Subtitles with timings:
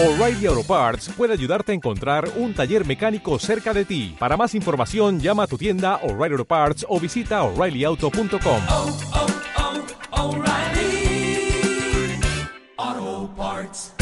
[0.00, 4.14] O'Reilly Auto Parts puede ayudarte a encontrar un taller mecánico cerca de ti.
[4.16, 8.62] Para más información, llama a tu tienda O'Reilly Auto Parts o visita oreillyauto.com.
[8.70, 8.96] oh,
[12.78, 13.92] oh, Parts.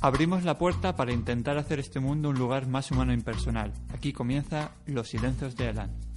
[0.00, 3.72] Abrimos la puerta para intentar hacer este mundo un lugar más humano e impersonal.
[3.94, 6.15] Aquí comienza Los Silencios de Elan.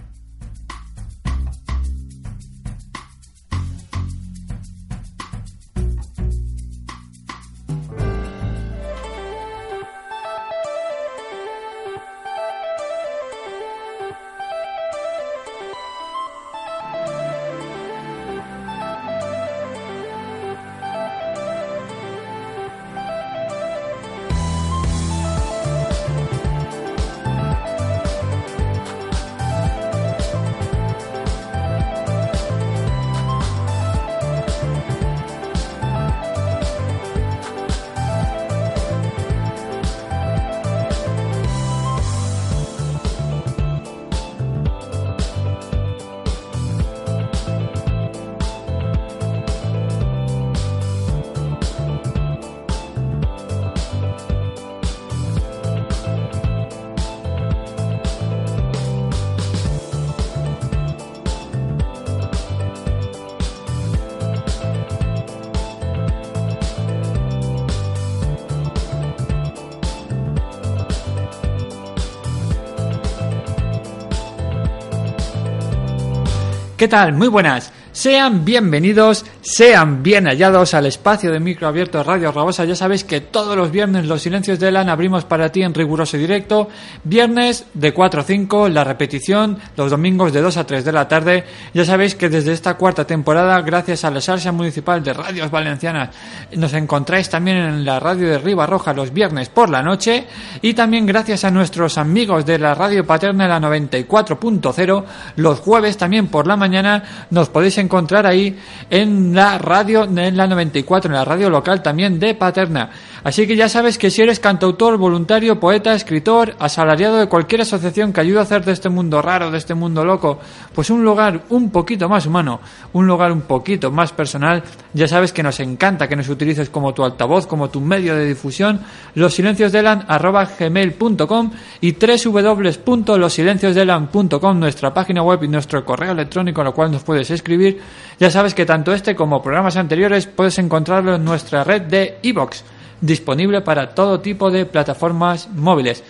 [76.79, 77.11] ¿Qué tal?
[77.11, 77.73] Muy buenas.
[77.91, 82.65] Sean bienvenidos, sean bien hallados al espacio de micro abierto Radio Rabosa.
[82.65, 86.17] Ya sabéis que todos los viernes los silencios de Elan abrimos para ti en riguroso
[86.17, 86.69] directo.
[87.03, 91.07] Viernes de 4 a 5, la repetición los domingos de 2 a 3 de la
[91.07, 91.45] tarde.
[91.73, 96.09] Ya sabéis que desde esta cuarta temporada, gracias a la Salsa Municipal de Radios Valencianas,
[96.55, 100.27] nos encontráis también en la radio de Riva Roja los viernes por la noche.
[100.61, 105.03] Y también gracias a nuestros amigos de la radio paterna, la 94.0,
[105.37, 108.55] los jueves también por la mañana nos podéis encontrar ahí
[108.91, 112.89] en la radio, en la 94, en la radio local también de Paterna.
[113.23, 118.11] Así que ya sabes que si eres cantautor, voluntario, poeta, escritor, asalariado de cualquier asociación
[118.11, 120.39] que ayude a hacer de este mundo raro, de este mundo loco,
[120.73, 122.59] pues un lugar un poquito más humano,
[122.91, 124.61] un lugar un poquito más personal,
[124.93, 128.25] ya sabes que nos encanta que nos utilices como tu altavoz, como tu medio de
[128.25, 128.81] difusión,
[129.15, 137.31] losilenciosdelan.gmail.com y www.losilenciosdelan.com, nuestra página web y nuestro correo electrónico, en lo cual nos puedes
[137.31, 137.79] escribir.
[138.19, 142.63] Ya sabes que tanto este como programas anteriores puedes encontrarlo en nuestra red de iVox
[143.01, 146.05] disponible para todo tipo de plataformas móviles.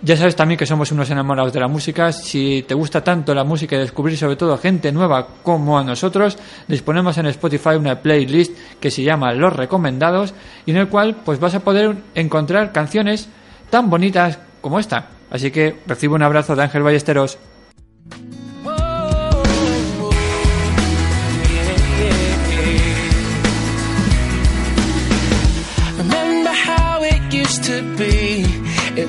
[0.00, 2.12] Ya sabes también que somos unos enamorados de la música.
[2.12, 6.38] Si te gusta tanto la música y descubrir sobre todo gente nueva como a nosotros,
[6.66, 10.32] disponemos en Spotify una playlist que se llama Los Recomendados
[10.64, 13.28] y en el cual pues vas a poder encontrar canciones
[13.68, 15.10] tan bonitas como esta.
[15.30, 17.36] Así que recibe un abrazo de Ángel Ballesteros.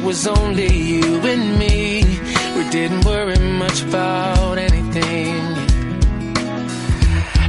[0.04, 2.04] Was only you and me.
[2.58, 5.42] We didn't worry much about anything.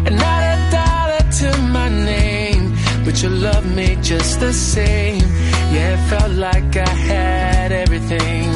[0.06, 2.74] And not a dollar to my name,
[3.04, 5.20] but you loved me just the same.
[5.74, 8.50] Yeah, it felt like I had everything.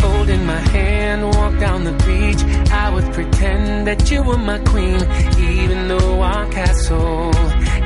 [0.00, 2.42] Holding my hand, walk down the beach.
[2.72, 5.00] I would pretend that you were my queen,
[5.38, 7.30] even though our castle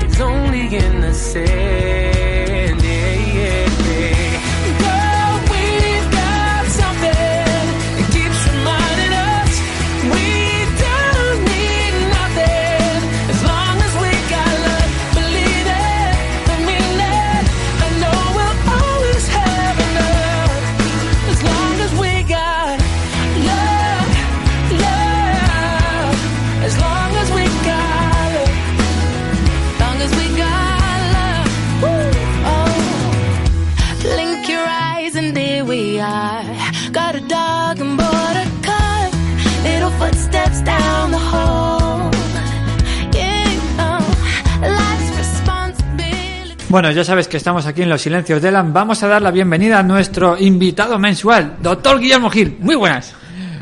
[0.07, 2.36] is only in the sand.
[46.77, 48.71] Bueno, ya sabes que estamos aquí en Los Silencios de Elan.
[48.75, 52.59] Vamos a dar la bienvenida a nuestro invitado mensual, doctor Guillermo Gil.
[52.61, 53.15] Muy buenas.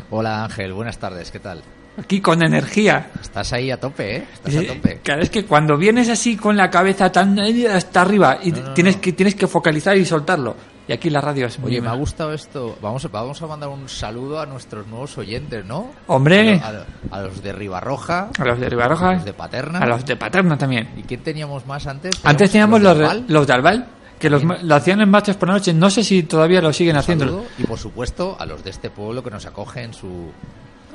[0.09, 1.61] Hola Ángel, buenas tardes, ¿qué tal?
[1.97, 3.11] Aquí con energía.
[3.21, 4.25] Estás ahí a tope, ¿eh?
[4.33, 4.99] Estás a tope.
[5.01, 8.59] Claro, es que cuando vienes así con la cabeza tan eh, hasta arriba y No,
[8.59, 9.01] no, tienes no.
[9.01, 10.57] que tienes que focalizar y soltarlo.
[10.87, 11.71] Y aquí la radio es muy...
[11.71, 12.77] Oye, me ha gustado esto.
[12.81, 15.91] Vamos, a- vamos a mandar un saludo a nuestros nuevos oyentes, ¿no?
[16.07, 16.59] Hombre.
[16.63, 16.85] A, lo- a lo-
[17.15, 19.79] a los de Ribarroja, A los de Ribarroja, a los de Paterna.
[19.79, 20.89] a los de Paterna también.
[20.95, 22.13] ¿Y quién teníamos más antes?
[22.23, 23.87] Antes teníamos los, de, los de Albal,
[24.19, 25.73] que los, lo hacían en martes por la noche.
[25.73, 27.25] No sé si todavía lo siguen Un haciendo.
[27.25, 27.45] saludo.
[27.57, 30.31] Y por supuesto a los de este pueblo que nos acogen en su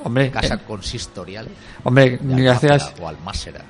[0.04, 1.48] Hombre, casa eh, consistorial.
[1.84, 2.94] hombre, gracias.
[3.02, 3.10] O.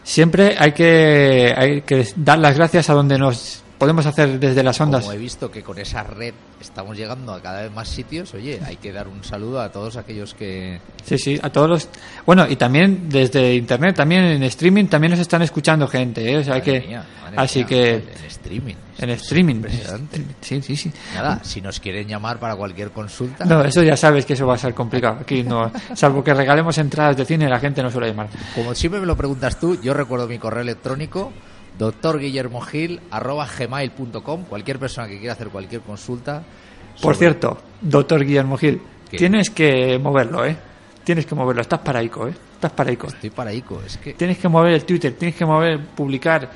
[0.05, 4.79] Siempre hay que, hay que dar las gracias a donde nos podemos hacer desde las
[4.79, 5.05] ondas.
[5.05, 8.61] Como he visto que con esa red estamos llegando a cada vez más sitios, oye,
[8.67, 10.79] hay que dar un saludo a todos aquellos que...
[11.03, 11.89] Sí, sí, a todos los.
[12.27, 16.37] Bueno, y también desde internet, también en streaming, también nos están escuchando gente, ¿eh?
[16.37, 16.89] O sea Madre que.
[16.89, 17.07] mía,
[17.37, 17.95] así mía, que.
[17.95, 18.75] En streaming.
[18.99, 19.55] En streaming.
[19.55, 20.25] impresionante.
[20.43, 20.93] Sí, sí, sí.
[21.15, 23.47] Nada, si nos quieren llamar para cualquier consulta...
[23.47, 25.21] No, eso ya sabes que eso va a ser complicado.
[25.23, 25.73] Aquí no.
[25.95, 28.29] Salvo que regalemos entradas de cine, la gente no suele llamar.
[28.55, 31.33] Como siempre me lo preguntas tú, yo recuerdo mi correo electrónico
[31.81, 36.45] doctorguillermogil.gmail.com Cualquier persona que quiera hacer cualquier consulta.
[37.01, 38.81] Por cierto, doctor Guillermo Gil,
[39.11, 39.17] ¿Qué?
[39.17, 40.57] tienes que moverlo, ¿eh?
[41.03, 41.63] Tienes que moverlo.
[41.63, 42.35] Estás paraico, ¿eh?
[42.55, 43.07] Estás paraico.
[43.07, 44.13] Estoy paraico, es que...
[44.13, 46.51] Tienes que mover el Twitter, tienes que mover, publicar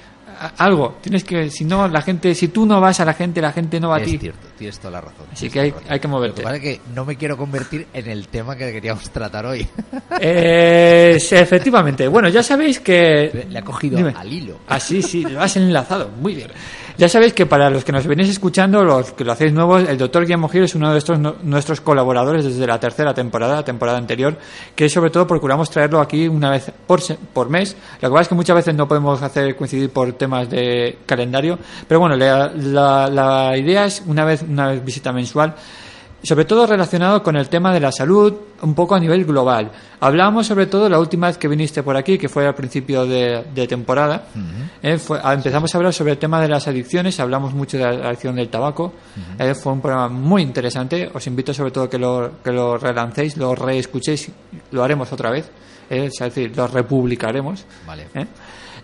[0.58, 0.98] algo.
[1.00, 3.78] Tienes que, si no, la gente, si tú no vas a la gente, la gente
[3.80, 4.18] no va a Es ti.
[4.18, 5.26] cierto, tienes toda la razón.
[5.32, 5.86] Así que hay- razón.
[5.88, 6.42] hay que moverte.
[6.42, 9.66] Lo que es no me quiero convertir en el tema que queríamos tratar hoy.
[10.20, 12.06] Eh, efectivamente.
[12.08, 13.46] Bueno, ya sabéis que.
[13.48, 14.12] Le ha cogido Dime.
[14.16, 14.58] al hilo.
[14.68, 16.10] Ah, sí, sí, lo has enlazado.
[16.20, 16.50] Muy bien.
[16.96, 19.98] Ya sabéis que para los que nos venís escuchando, los que lo hacéis nuevos, el
[19.98, 23.98] doctor Guillermo Gil es uno de estos nuestros colaboradores desde la tercera temporada, la temporada
[23.98, 24.36] anterior,
[24.76, 27.00] que sobre todo procuramos traerlo aquí una vez por,
[27.32, 27.76] por mes.
[28.00, 31.58] Lo que pasa es que muchas veces no podemos hacer coincidir por temas de calendario,
[31.88, 35.52] pero bueno, la, la- la idea es una vez, una vez visita mensual
[36.24, 38.32] sobre todo relacionado con el tema de la salud,
[38.62, 39.70] un poco a nivel global.
[40.00, 43.44] Hablábamos sobre todo la última vez que viniste por aquí, que fue al principio de,
[43.54, 44.24] de temporada.
[44.82, 48.08] Eh, fue- empezamos a hablar sobre el tema de las adicciones, hablamos mucho de la
[48.08, 48.94] adicción del tabaco.
[49.38, 51.10] Eh, fue un programa muy interesante.
[51.14, 54.30] Os invito sobre todo que lo, que lo relancéis, lo reescuchéis,
[54.72, 55.50] lo haremos otra vez.
[55.90, 57.64] eh, es decir, lo republicaremos.
[57.86, 58.06] Vale.
[58.14, 58.26] ¿eh?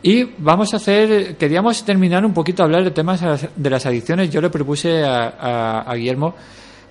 [0.02, 3.20] Y vamos a hacer, queríamos terminar un poquito a hablar de temas
[3.56, 4.30] de las adicciones.
[4.30, 6.34] Yo le propuse a, a- a Guillermo,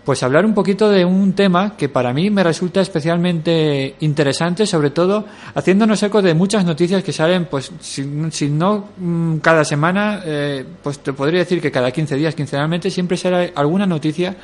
[0.06, 4.90] pues hablar un poquito de un tema que para mí me resulta especialmente interesante, sobre
[4.90, 8.04] todo haciéndonos eco de muchas noticias que salen, pues si,
[8.50, 13.18] no mm, cada semana, eh, pues te podría decir que cada 15 días, quincenalmente, siempre
[13.18, 14.36] sale alguna noticia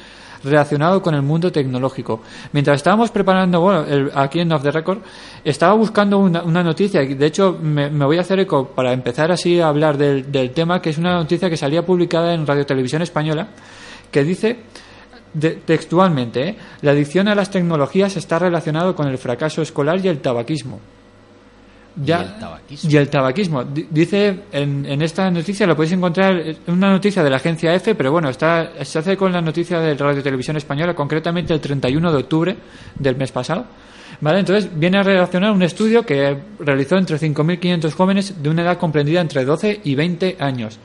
[0.44, 2.22] relacionado con el mundo tecnológico.
[2.52, 5.00] Mientras estábamos preparando, bueno, el- aquí en Off the Record,
[5.44, 8.94] estaba buscando una, una noticia, y de hecho me, me voy a hacer eco para
[8.94, 12.46] empezar así a hablar del, del tema, que es una noticia que salía publicada en
[12.46, 13.48] Radio Televisión Española,
[14.12, 14.60] que dice
[15.36, 16.56] de- textualmente, ¿eh?
[16.82, 20.80] la adicción a las tecnologías está relacionado con el fracaso escolar y el tabaquismo.
[21.98, 22.90] Y el tabaquismo.
[22.92, 23.64] y el tabaquismo.
[23.64, 26.36] Di- Dice en, en esta noticia, lo podéis encontrar,
[26.68, 29.94] una noticia de la agencia EFE, pero bueno, está, se hace con la noticia de
[29.96, 32.58] Radio Televisión Española, concretamente el 31 de octubre
[33.00, 33.66] del mes pasado.
[34.22, 34.40] ¿Vale?
[34.40, 39.20] Entonces viene a relacionar un estudio que realizó entre 5.500 jóvenes de una edad comprendida
[39.22, 40.78] entre 12 y 20 años,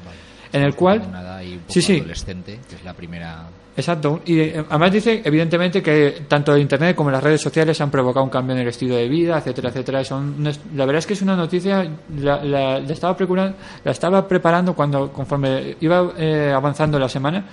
[0.53, 1.03] en el cual...
[1.09, 1.99] Una edad ahí un poco Sí, sí.
[1.99, 3.49] adolescente, que es la primera...
[3.81, 4.21] Exacto.
[4.25, 8.23] Y eh, además dice, evidentemente, que tanto el Internet como las redes sociales han provocado
[8.25, 10.05] un cambio en el estilo de vida, etcétera, etcétera.
[10.05, 10.37] Son,
[10.75, 11.89] la verdad es que es una noticia,
[12.19, 17.45] la, la- la estaba, procurando, la estaba preparando cuando conforme iba eh, avanzando la semana.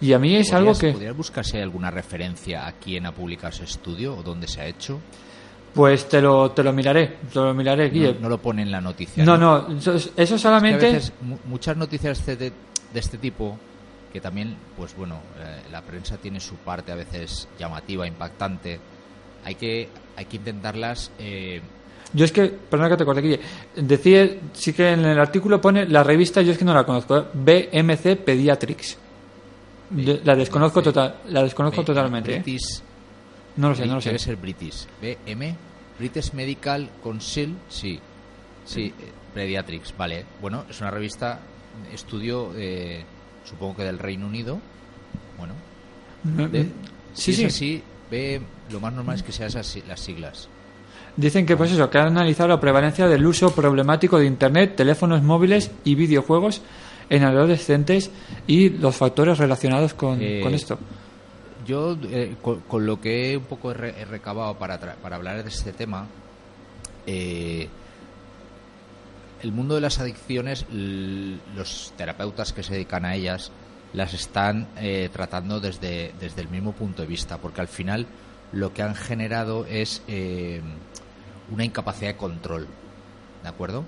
[0.00, 3.06] Y a mí es algo ¿Podrías- que, ¿Podrías buscar si hay alguna referencia a quién
[3.06, 5.00] ha publicado ese estudio o dónde se ha hecho?
[5.74, 8.16] pues te lo, te lo miraré, te lo miraré, No, Guille.
[8.18, 9.22] no lo pone en la noticia.
[9.26, 10.86] No, no, eso, eso Es que a solamente...
[10.90, 12.52] veces mu- muchas noticias de- de
[12.94, 13.58] este tipo,
[14.16, 18.80] que también, pues bueno, eh, la prensa tiene su parte a veces llamativa, impactante,
[19.44, 21.10] hay que, hay que intentarlas...
[21.18, 21.60] eh,
[22.14, 23.40] Yo es que, perdona que te corte, Guille.
[23.76, 27.18] Decía, sí que en el artículo pone la revista, yo es que no la conozco,
[27.18, 27.24] ¿eh?
[27.34, 28.96] BMC Pediatrics.
[30.24, 32.36] La desconozco, total, la desconozco B- totalmente.
[32.36, 32.40] ¿eh?
[32.42, 32.80] British,
[33.56, 34.08] No lo sé, no lo sé.
[34.08, 34.86] Debe ser British.
[35.00, 35.54] BM,
[35.98, 38.00] British Medical Council, sí.
[38.64, 38.92] Sí,
[39.34, 40.24] Pediatrics, vale.
[40.40, 41.38] Bueno, es una revista,
[41.92, 43.04] estudio, eh,
[43.48, 44.58] supongo que del Reino Unido.
[45.38, 45.54] Bueno,
[46.50, 46.72] de- Mm,
[47.14, 47.44] Sí, si sí.
[47.44, 50.48] es así, ve, lo más normal es que sean esas las siglas.
[51.16, 55.22] Dicen que pues eso, que han analizado la prevalencia del uso problemático de internet, teléfonos
[55.22, 56.60] móviles y videojuegos
[57.08, 58.10] en adolescentes
[58.46, 60.78] y los factores relacionados con, Eh, con esto.
[61.66, 65.16] Yo, eh, con, con lo que un poco he re- he recabado para, tra- para
[65.16, 66.06] hablar de este tema,
[67.06, 67.68] eh,
[69.42, 73.50] el mundo de las adicciones, los terapeutas que se dedican a ellas,
[73.92, 78.06] las están eh, tratando desde, desde el mismo punto de vista, porque al final
[78.52, 80.60] lo que han generado es eh,
[81.50, 82.66] una incapacidad de control,
[83.42, 83.84] ¿de acuerdo?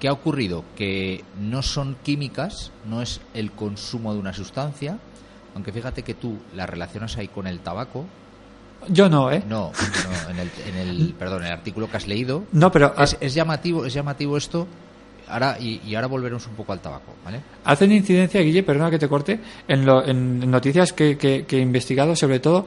[0.00, 0.64] ¿Qué ha ocurrido?
[0.76, 4.98] Que no son químicas, no es el consumo de una sustancia,
[5.54, 8.04] aunque fíjate que tú la relacionas ahí con el tabaco.
[8.88, 9.42] Yo no, ¿eh?
[9.48, 12.44] No, no, en, el, en el, perdón, en el artículo que has leído.
[12.52, 14.66] No, pero Es, es llamativo, es llamativo esto.
[15.26, 17.40] Ahora, y, y ahora volveremos un poco al tabaco, ¿vale?
[17.64, 21.60] Hacen incidencia, Guille, perdona que te corte, en, lo- en noticias que, que- que he
[21.60, 22.66] investigado, sobre todo,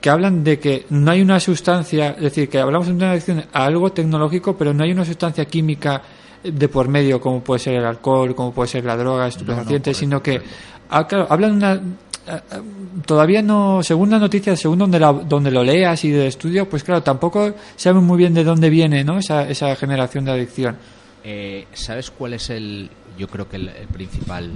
[0.00, 3.44] que hablan de que no hay una sustancia, es decir, que hablamos de una adicción
[3.52, 6.00] a algo tecnológico, pero no hay una sustancia química
[6.42, 10.22] de por medio, como puede ser el alcohol, como puede ser la droga, estupefacientes, sino
[10.22, 10.40] que,
[10.88, 11.80] ah, claro, hablan de una.
[12.28, 12.60] Ah, ah,
[13.06, 16.84] Todavía no, según la noticia, según donde, la- donde lo leas y de estudio, pues
[16.84, 19.18] claro, tampoco saben muy bien de dónde viene ¿no?
[19.18, 20.76] esa, esa generación de adicción.
[21.24, 24.50] Eh, ¿Sabes cuál es el, yo creo que el, el principal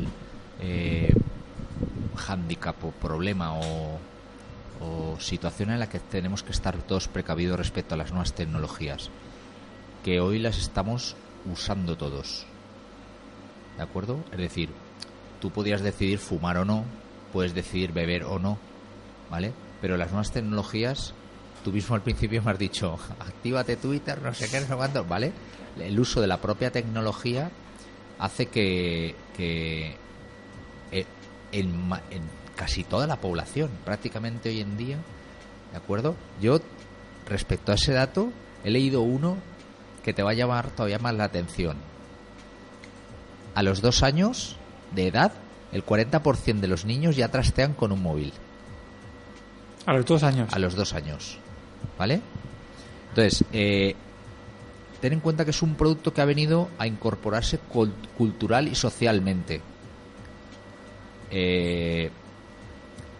[0.60, 1.12] eh,
[2.16, 3.98] hándicap o problema o,
[4.80, 9.10] o situación en la que tenemos que estar todos precavidos respecto a las nuevas tecnologías?
[10.04, 11.16] Que hoy las estamos
[11.52, 12.44] usando todos.
[13.76, 14.18] ¿De acuerdo?
[14.32, 14.68] Es decir,
[15.40, 16.84] tú podías decidir fumar o no,
[17.32, 18.58] puedes decidir beber o no,
[19.30, 19.52] ¿vale?
[19.80, 21.14] Pero las nuevas tecnologías,
[21.64, 25.04] tú mismo al principio me has dicho, actívate Twitter, no sé qué, no sé cuánto,
[25.04, 25.32] ¿vale?
[25.80, 27.50] El uso de la propia tecnología
[28.18, 29.96] hace que, que
[30.92, 31.06] eh,
[31.52, 31.90] en,
[32.54, 34.98] casi toda la población, prácticamente hoy en día,
[35.72, 36.14] ¿de acuerdo?
[36.40, 36.60] Yo,
[37.26, 38.30] respecto a ese dato,
[38.64, 39.36] he leído uno
[40.04, 41.76] que te va a llamar todavía más la atención.
[43.54, 44.56] A los dos años
[44.94, 45.32] de edad,
[45.72, 48.32] el 40% de los niños ya trastean con un móvil.
[49.86, 50.52] A los dos años.
[50.52, 51.38] A los dos años.
[51.98, 52.20] ¿Vale?
[53.10, 53.94] Entonces, eh,
[55.00, 58.74] ten en cuenta que es un producto que ha venido a incorporarse cul- cultural y
[58.74, 59.60] socialmente.
[61.30, 62.10] Eh,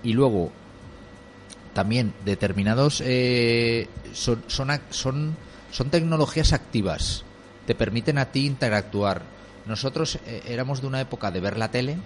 [0.02, 0.50] y luego,
[1.74, 5.36] también determinados eh, son, son, son,
[5.70, 7.24] son tecnologías activas.
[7.66, 9.22] Te permiten a ti interactuar.
[9.66, 11.96] Nosotros eh, éramos de una época de ver la tele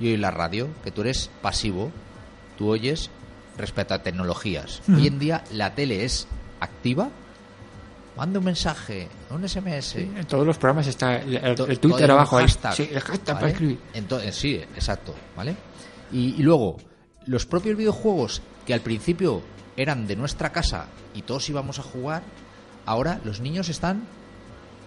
[0.00, 1.92] y hoy la radio, que tú eres pasivo,
[2.56, 3.10] tú oyes
[3.56, 4.82] respecto a tecnologías.
[4.88, 6.26] Hoy en día la tele es
[6.58, 7.10] activa.
[8.16, 9.96] Manda un mensaje, un SMS.
[9.96, 12.44] En todos los programas está el, Twitter abajo ahí.
[12.44, 13.40] hashtag, Sí, el hashtag ¿vale?
[13.40, 13.78] para escribir.
[13.94, 15.54] Entonces, sí, exacto, ¿vale?
[16.10, 16.78] Y, y luego,
[17.26, 19.42] los propios videojuegos que al principio
[19.76, 22.22] eran de nuestra casa y todos íbamos a jugar,
[22.86, 24.04] ahora los niños están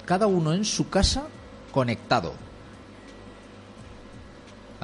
[0.05, 1.23] cada uno en su casa
[1.71, 2.33] conectado.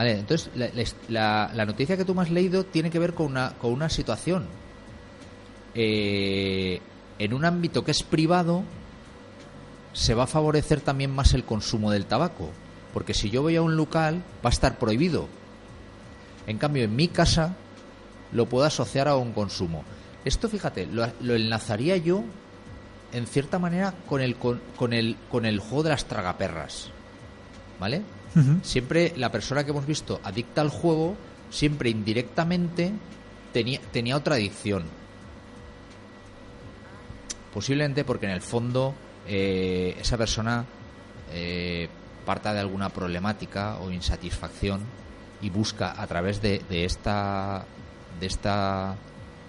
[0.08, 3.27] Entonces la, la- la- la noticia que tú me has leído tiene que ver con
[3.27, 4.46] una, con una situación.
[5.75, 6.82] Eh,
[7.20, 8.63] en un ámbito que es privado,
[9.94, 12.50] se va a favorecer también más el consumo del tabaco.
[12.94, 15.27] Porque si yo voy a un local, va a estar prohibido.
[16.48, 17.56] En cambio, en mi casa
[18.32, 19.84] lo puedo asociar a un consumo.
[20.25, 22.24] Esto, fíjate, lo, lo enlazaría yo,
[23.13, 26.89] en cierta manera, con el, con, con el, con el juego de las tragaperras.
[27.79, 28.01] ¿Vale?
[28.62, 31.15] Siempre la persona que hemos visto adicta al juego,
[31.50, 32.91] siempre indirectamente
[33.53, 34.83] tenía, tenía otra adicción.
[37.53, 38.93] Posiblemente porque en el fondo
[39.27, 40.65] eh, esa persona
[41.33, 41.89] eh,
[42.25, 44.81] parta de alguna problemática o insatisfacción
[45.41, 47.65] y busca a través de, de esta
[48.19, 48.95] de esta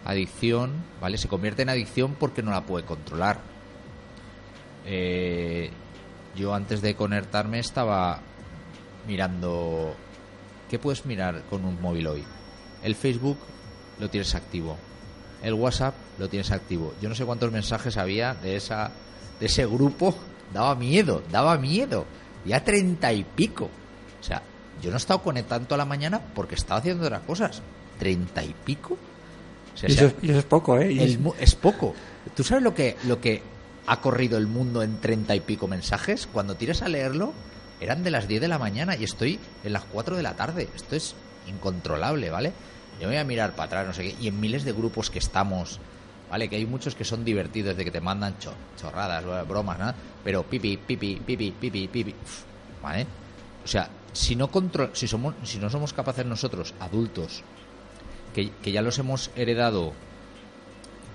[0.05, 1.19] adicción, ¿vale?
[1.19, 3.39] Se convierte en adicción porque no la puede controlar.
[4.87, 5.71] Eh,
[6.37, 8.21] yo antes de conectarme estaba
[9.07, 9.95] mirando
[10.69, 12.25] ¿qué puedes mirar con un móvil hoy?
[12.83, 13.39] El Facebook
[13.99, 14.77] lo tienes activo.
[15.43, 16.95] El WhatsApp lo tienes activo.
[17.01, 18.91] Yo no sé cuántos mensajes había de esa
[19.39, 20.15] de ese grupo.
[20.53, 22.05] Daba miedo, daba miedo.
[22.45, 23.67] Ya treinta y pico.
[24.21, 24.43] O sea,
[24.83, 27.63] yo no he estado conectando a la mañana porque estaba haciendo otras cosas.
[28.01, 28.97] Treinta y pico.
[29.75, 30.89] O sea, Y o sea, eso, es- y eso es poco, ¿eh?
[30.91, 31.95] El es poco.
[32.35, 33.43] ¿Tú sabes lo que, lo que
[33.87, 36.27] ha corrido el mundo en treinta y pico mensajes?
[36.27, 37.33] Cuando tiras a leerlo,
[37.81, 40.69] eran de las 10 de la mañana y estoy en las 4 de la tarde.
[40.75, 41.15] Esto es
[41.49, 42.53] incontrolable, ¿vale?
[43.01, 44.17] Yo voy a mirar para atrás, no sé qué.
[44.21, 45.81] Y en miles de grupos que estamos,
[46.31, 46.49] ¿vale?
[46.49, 49.95] Que hay muchos que son divertidos, de que te mandan cho- chorradas, bromas, nada.
[50.23, 52.15] Pero pipi, pipi, pipi, pipi, pipi.
[52.23, 52.43] uf,
[52.83, 53.07] ¿Vale?
[53.65, 57.43] O sea, si no, control, si, somos, si no somos capaces nosotros, adultos,
[58.35, 59.93] que, que ya los hemos heredado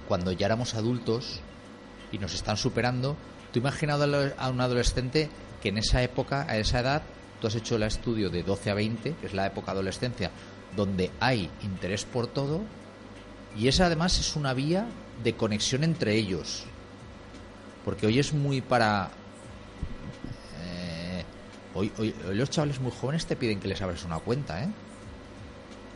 [0.07, 1.39] cuando ya éramos adultos
[2.11, 3.15] y nos están superando,
[3.51, 5.29] tú imaginado a un adolescente
[5.65, 7.01] que en esa época, a esa edad,
[7.41, 10.29] tú has hecho el estudio de 12 a 20, que es la época adolescencia,
[10.75, 12.61] donde hay interés por todo,
[13.57, 14.85] y esa además es una vía
[15.23, 16.65] de conexión entre ellos.
[17.83, 19.09] Porque hoy es muy para...
[20.61, 21.23] eh,
[21.73, 24.67] hoy, hoy- hoy los chavales muy jóvenes te piden que les abres una cuenta, ¿eh?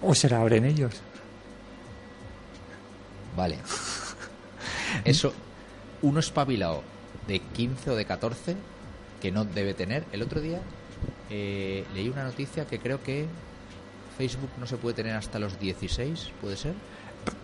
[0.01, 0.95] O se la abren ellos.
[3.38, 3.59] Vale.
[5.05, 5.31] Eso,
[6.01, 6.81] uno espabilado
[7.27, 8.55] de 15 o de 14
[9.21, 10.05] que no debe tener.
[10.11, 10.61] El otro día
[11.29, 13.25] eh, leí una noticia que creo que
[14.17, 16.73] Facebook no se puede tener hasta los 16, ¿puede ser?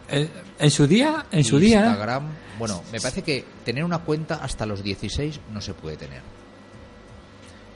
[0.09, 0.29] Eh,
[0.59, 2.27] En su día, en su día, Instagram,
[2.59, 6.21] bueno, me parece que tener una cuenta hasta los 16 no se puede tener.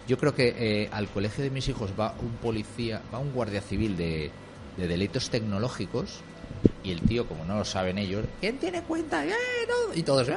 [0.08, 3.62] Yo creo que eh, al colegio de mis hijos va un policía, va un guardia
[3.62, 4.32] civil de,
[4.78, 6.22] de delitos tecnológicos
[6.84, 9.24] y el tío, como no lo saben ellos, ¿quién tiene cuenta?
[9.26, 9.32] ¡Eh,
[9.68, 9.94] no!
[9.94, 10.36] Y todos, ¡eh!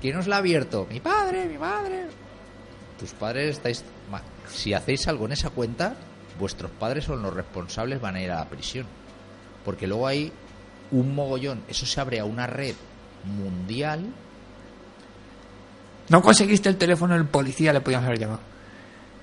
[0.00, 0.86] ¿Quién os la ha abierto?
[0.90, 2.06] Mi padre, mi padre.
[2.98, 3.84] Tus padres estáis...
[4.48, 5.94] Si hacéis algo en esa cuenta,
[6.38, 8.86] vuestros padres son los responsables, van a ir a la prisión.
[9.64, 10.32] Porque luego hay
[10.90, 12.74] un mogollón, eso se abre a una red
[13.24, 14.06] mundial
[16.08, 18.40] no conseguiste el teléfono del policía, le podíamos haber llamado.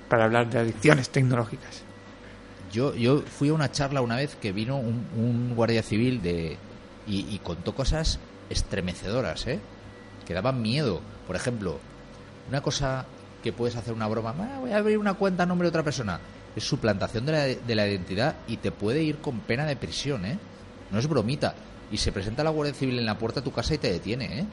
[0.08, 1.82] Para hablar de adicciones tecnológicas.
[2.72, 6.58] Yo, yo fui a una charla una vez que vino un, un guardia civil de
[7.08, 9.60] y, y contó cosas estremecedoras, ¿eh?
[10.28, 11.02] Que daban miedo.
[11.26, 11.80] Por ejemplo,
[12.50, 13.06] una cosa
[13.46, 15.84] que puedes hacer una broma, "Ah, voy a abrir una cuenta a nombre de otra
[15.84, 16.20] persona,
[16.56, 20.26] es suplantación de la, de la identidad y te puede ir con pena de prisión,
[20.26, 20.40] ¿eh?
[20.92, 21.54] No es bromita.
[21.92, 24.40] Y se presenta la Guardia Civil en la puerta de tu casa y te detiene,
[24.40, 24.46] ¿eh?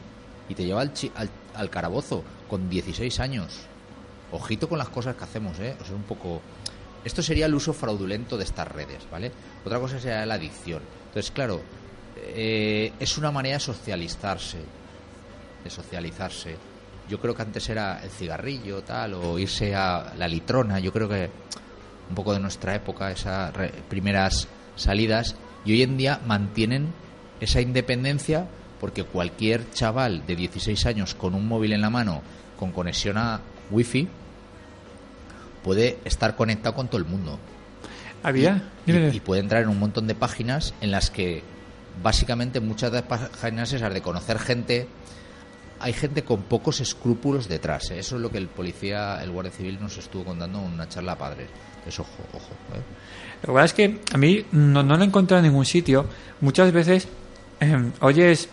[0.51, 3.61] Y te lleva al, chi- al, al carabozo con 16 años.
[4.31, 5.75] Ojito con las cosas que hacemos, ¿eh?
[5.81, 6.43] O sea, un poco...
[7.05, 9.33] Esto sería el uso fraudulento de estas redes, ¿vale?
[9.65, 10.83] Otra cosa sería la adicción.
[11.09, 11.61] Entonces, claro,
[12.17, 14.59] eh, es una manera de socializarse,
[15.65, 16.57] de socializarse.
[17.13, 20.79] Yo creo que antes era el cigarrillo, tal, o irse a la litrona.
[20.79, 21.29] Yo creo que
[22.09, 23.53] un poco de nuestra época, esas
[23.91, 26.95] primeras salidas, y hoy en día mantienen
[27.39, 28.47] esa independencia
[28.81, 32.23] porque cualquier chaval de 16 años con un móvil en la mano,
[32.59, 34.09] con conexión a wifi,
[35.63, 37.39] puede estar conectado con todo el mundo.
[38.23, 38.71] ¿Había?
[38.87, 41.43] Y, y puede entrar en un montón de páginas en las que
[42.03, 44.89] básicamente muchas de las páginas esas de conocer gente
[45.83, 47.99] hay gente con pocos escrúpulos detrás ¿eh?
[47.99, 51.13] eso es lo que el policía el guardia civil nos estuvo contando en una charla
[51.13, 51.49] a padres
[51.87, 52.83] es ojo ojo ¿eh?
[53.43, 56.07] Que pasa es que a mí no, no lo he encontrado en ningún sitio.
[56.41, 57.09] Muchas veces
[57.61, 58.49] eh, oyes,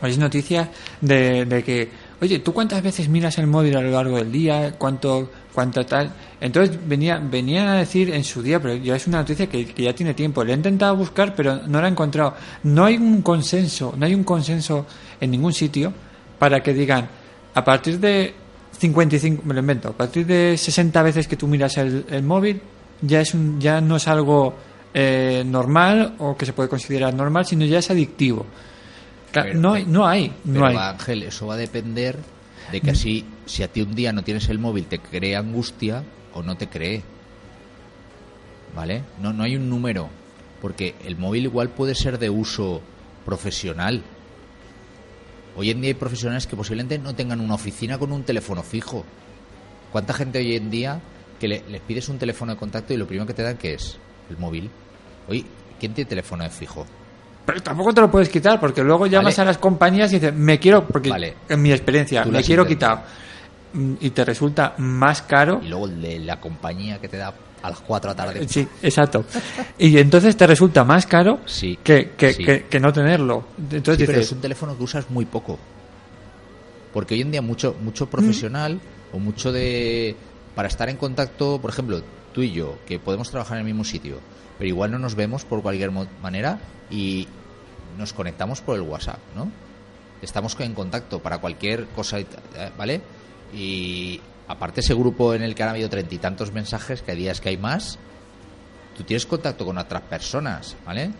[0.00, 0.68] oyes noticias
[1.00, 4.76] de, de que, oye, ¿tú cuántas veces miras el móvil a lo largo del día?
[4.78, 6.12] ¿Cuánto, cuánto tal?
[6.40, 9.82] Entonces venía, venía a decir en su día, pero ya es una noticia que, que
[9.82, 10.44] ya tiene tiempo.
[10.44, 12.34] Le he intentado buscar, pero no la he encontrado.
[12.62, 14.86] No hay un consenso, no hay un consenso
[15.20, 15.92] en ningún sitio
[16.38, 17.08] para que digan,
[17.54, 18.34] a partir de
[18.78, 22.60] 55, me lo invento, a partir de 60 veces que tú miras el, el móvil,
[23.00, 24.54] ya, es un, ya no es algo
[24.94, 28.46] eh, normal o que se puede considerar normal, sino ya es adictivo.
[29.32, 30.76] Pero- no, hay, no hay, no pero hay.
[30.76, 32.18] Ángel eso va a depender
[32.72, 36.02] de que así si a ti un día no tienes el móvil te crea angustia
[36.32, 37.02] o no te cree
[38.74, 40.08] vale no no hay un número
[40.60, 42.80] porque el móvil igual puede ser de uso
[43.24, 44.02] profesional
[45.56, 49.04] Hoy en día hay profesionales que posiblemente no tengan una oficina con un teléfono fijo.
[49.90, 51.00] ¿Cuánta gente hoy en día
[51.40, 53.74] que le- les pides un teléfono de contacto y lo primero que te dan que
[53.74, 54.70] es el móvil?
[55.28, 55.44] Oye,
[55.80, 56.86] ¿quién tiene teléfono de fijo?
[57.46, 59.48] Pero tampoco te lo puedes quitar porque luego llamas Vale.
[59.48, 61.34] a las compañías y dices, me quiero, porque Vale.
[61.48, 63.04] en mi experiencia, me quiero quitar.
[63.72, 65.60] Mm, Y te resulta más caro.
[65.62, 68.48] Y luego el de la compañía que te da a las 4 de la tarde.
[68.48, 69.24] Sí, exacto.
[69.78, 72.44] Y entonces te resulta más caro Sí, que, que, sí.
[72.44, 73.44] que- que no tenerlo.
[73.58, 75.58] Entonces Sí, pero dices, es un teléfono que usas muy poco.
[76.92, 78.80] Porque hoy en día mucho mucho profesional
[79.12, 80.16] o mucho de
[80.54, 82.00] para estar en contacto, por ejemplo,
[82.32, 84.18] tú y yo, que podemos trabajar en el mismo sitio,
[84.58, 85.90] pero igual no nos vemos por cualquier
[86.22, 86.58] manera
[86.90, 87.28] y
[87.98, 89.50] nos conectamos por el WhatsApp, ¿no?
[90.22, 92.18] Estamos en contacto para cualquier cosa,
[92.78, 93.02] ¿vale?
[93.54, 97.16] Y aparte ese grupo en el que han habido treinta y tantos mensajes, que hay
[97.18, 97.98] días que hay más,
[98.96, 101.10] tú tienes contacto con otras personas, ¿vale?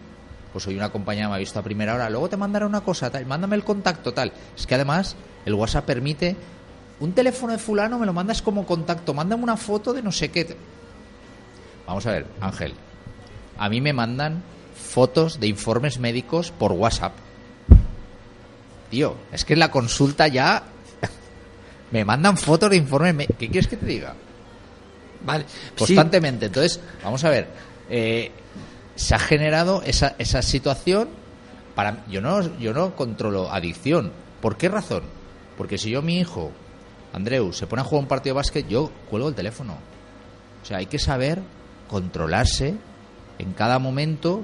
[0.52, 3.10] Pues hoy una compañía me ha visto a primera hora, luego te mandará una cosa,
[3.10, 4.32] tal, mándame el contacto, tal.
[4.56, 6.36] Es que además el WhatsApp permite
[7.00, 10.30] un teléfono de fulano, me lo mandas como contacto, mándame una foto de no sé
[10.30, 10.56] qué.
[11.86, 12.74] Vamos a ver, Ángel.
[13.58, 14.42] A mí me mandan
[14.74, 17.12] fotos de informes médicos por WhatsApp.
[18.90, 20.62] Tío, es que la consulta ya
[21.90, 23.28] me mandan fotos de informes.
[23.38, 24.14] ¿Qué quieres que te diga?
[25.24, 26.46] vale, sí, constantemente.
[26.46, 27.48] Entonces, vamos a ver,
[27.90, 28.30] eh,
[28.94, 31.08] se ha generado esa, esa situación
[31.74, 34.12] para yo no yo no controlo adicción.
[34.40, 35.02] ¿Por qué razón?
[35.58, 36.52] Porque si yo mi hijo
[37.12, 39.74] Andreu se pone a jugar un partido de básquet, yo cuelgo el teléfono.
[40.62, 41.42] O sea, hay que saber
[41.88, 42.74] controlarse
[43.38, 44.42] en cada momento.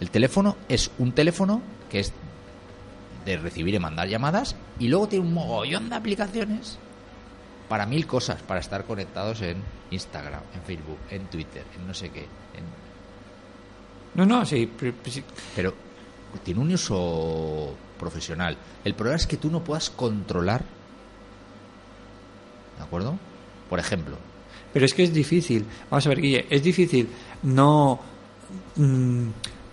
[0.00, 2.12] El teléfono es un teléfono que es
[3.28, 6.78] de recibir y mandar llamadas y luego tiene un mogollón de aplicaciones
[7.68, 9.58] para mil cosas, para estar conectados en
[9.90, 12.20] Instagram, en Facebook, en Twitter, en no sé qué.
[12.20, 12.78] en-
[14.14, 14.70] No, no, sí,
[15.54, 15.74] pero-
[16.44, 18.56] tiene un uso profesional.
[18.84, 20.62] El problema es que tú no puedas controlar.
[22.78, 23.18] No, acuerdo?
[23.68, 24.16] Por ejemplo.
[24.72, 25.64] Pero es que es difícil.
[25.90, 27.08] Vamos a ver, Guille, es difícil
[27.42, 27.98] no,
[28.76, 29.28] mm,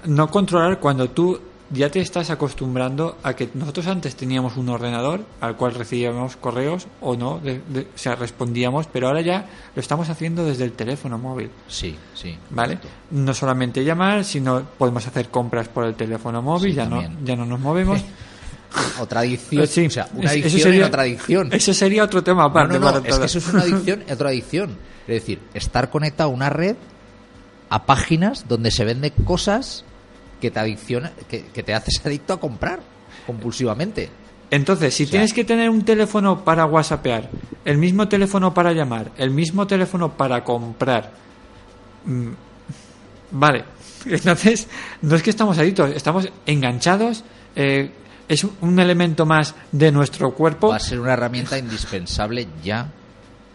[0.06, 1.40] no controlar cuando tú
[1.76, 6.88] ya te estás acostumbrando a que nosotros antes teníamos un ordenador al cual recibíamos correos
[7.02, 10.72] o no, de- de- o sea, respondíamos, pero ahora ya lo estamos haciendo desde el
[10.72, 11.50] teléfono móvil.
[11.68, 12.38] Sí, sí.
[12.50, 12.76] ¿Vale?
[12.78, 12.88] correcto.
[13.12, 17.36] No solamente llamar, sino podemos hacer compras por el teléfono móvil, Sí, ya, no, ya
[17.36, 18.02] no nos movemos.
[19.00, 19.64] Otra adicción.
[19.64, 21.50] Eh, sí, o sea, una adicción sería- en otra adicción.
[21.54, 22.74] Eso sería otro tema aparte.
[22.78, 24.78] no, no, para es que eso es una adicción y otra adicción.
[25.08, 26.76] Es decir, estar conectado a una red,
[27.70, 29.86] a páginas donde se venden cosas
[30.46, 32.80] que te adicciona, que, que te haces adicto a comprar
[33.26, 34.10] compulsivamente.
[34.52, 37.30] Entonces, si sea- tienes que tener un teléfono para whatsappear,
[37.66, 41.12] el mismo teléfono para llamar, el mismo teléfono para comprar,
[42.06, 42.30] mm,
[43.32, 43.64] vale.
[44.06, 44.68] Entonces,
[45.02, 47.24] no es que estamos adictos, estamos enganchados.
[47.56, 47.90] eh,
[48.28, 50.70] es un elemento más de nuestro cuerpo.
[50.70, 52.88] Va a ser una herramienta indispensable ya.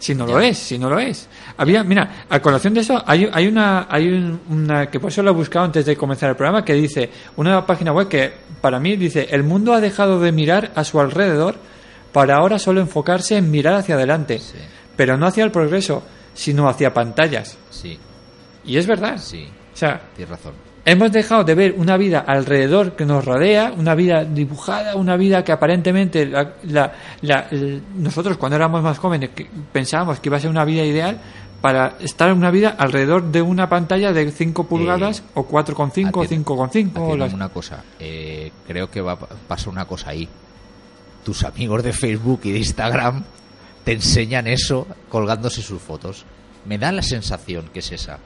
[0.01, 1.29] Si no lo es, si no lo es.
[1.59, 5.23] Había, mira, a colación de eso, hay, hay una, hay un- una, que por eso
[5.23, 8.81] lo he buscado antes de comenzar el programa, que dice, una página web que para
[8.81, 11.57] mí dice, el mundo ha dejado de mirar a su alrededor
[12.13, 14.57] para ahora solo enfocarse en mirar hacia adelante, Sí.
[14.97, 16.03] pero no hacia el progreso,
[16.35, 17.57] sino hacia pantallas.
[17.71, 17.99] Sí,
[18.65, 19.19] Y es verdad.
[19.19, 20.55] sí, O sea, tienes razón.
[20.90, 25.44] Hemos dejado de ver una vida alrededor que nos rodea, una vida dibujada, una vida
[25.44, 27.46] que aparentemente la- la-
[27.96, 31.18] nosotros cuando éramos más jóvenes que pensábamos que iba a ser una vida ideal
[31.61, 36.22] para estar en una vida alrededor de una pantalla de 5 pulgadas o 4,5 o
[36.24, 37.03] Haciendo- 5,5.
[37.12, 40.26] o las- una cosa, eh, creo que va a pa- pasar una cosa ahí.
[41.24, 43.22] Tus amigos de Facebook y de Instagram
[43.85, 46.24] te enseñan eso colgándose sus fotos.
[46.64, 48.18] Me da la sensación que es esa.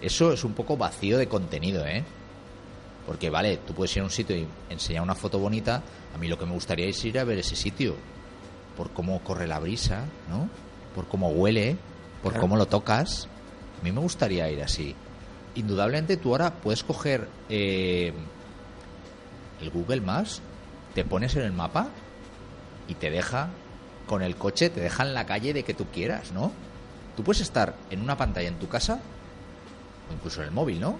[0.00, 2.04] Eso es un poco vacío de contenido, ¿eh?
[3.06, 5.82] Porque vale, tú puedes ir a un sitio y enseñar una foto bonita.
[6.14, 7.96] A mí lo que me gustaría es ir a ver ese sitio.
[8.76, 10.48] Por cómo corre la brisa, ¿no?
[10.94, 11.76] Por cómo huele,
[12.22, 12.42] por Claro.
[12.42, 13.26] cómo lo tocas.
[13.80, 14.94] A mí me gustaría ir así.
[15.54, 18.12] Indudablemente tú ahora puedes coger eh,
[19.60, 20.40] el Google Maps,
[20.94, 21.88] te pones en el mapa
[22.86, 23.48] y te deja
[24.06, 26.52] con el coche, te deja en la calle de que tú quieras, ¿no?
[27.16, 29.00] Tú puedes estar en una pantalla en tu casa
[30.14, 30.96] incluso en el móvil, ¿no?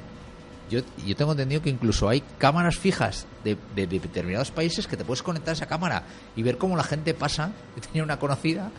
[0.71, 4.97] Yo, yo tengo entendido que incluso hay cámaras fijas de, de- de determinados países que
[4.99, 6.03] te puedes conectar a esa cámara
[6.37, 7.53] y ver cómo la gente pasa.
[7.75, 8.71] Yo tenía una conocida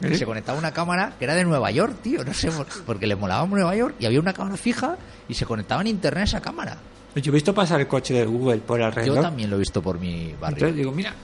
[0.00, 0.16] que ¿Eh?
[0.18, 3.06] se conectaba a una cámara que era de Nueva York, tío, no sé, por- porque
[3.06, 4.96] le molaba Nueva York y había una cámara fija
[5.28, 6.78] y se conectaba en internet a esa cámara.
[7.14, 9.16] Yo he visto pasar el coche de Google por alrededor.
[9.16, 10.56] Yo también lo he visto por mi barrio.
[10.66, 11.14] Entonces digo, mira,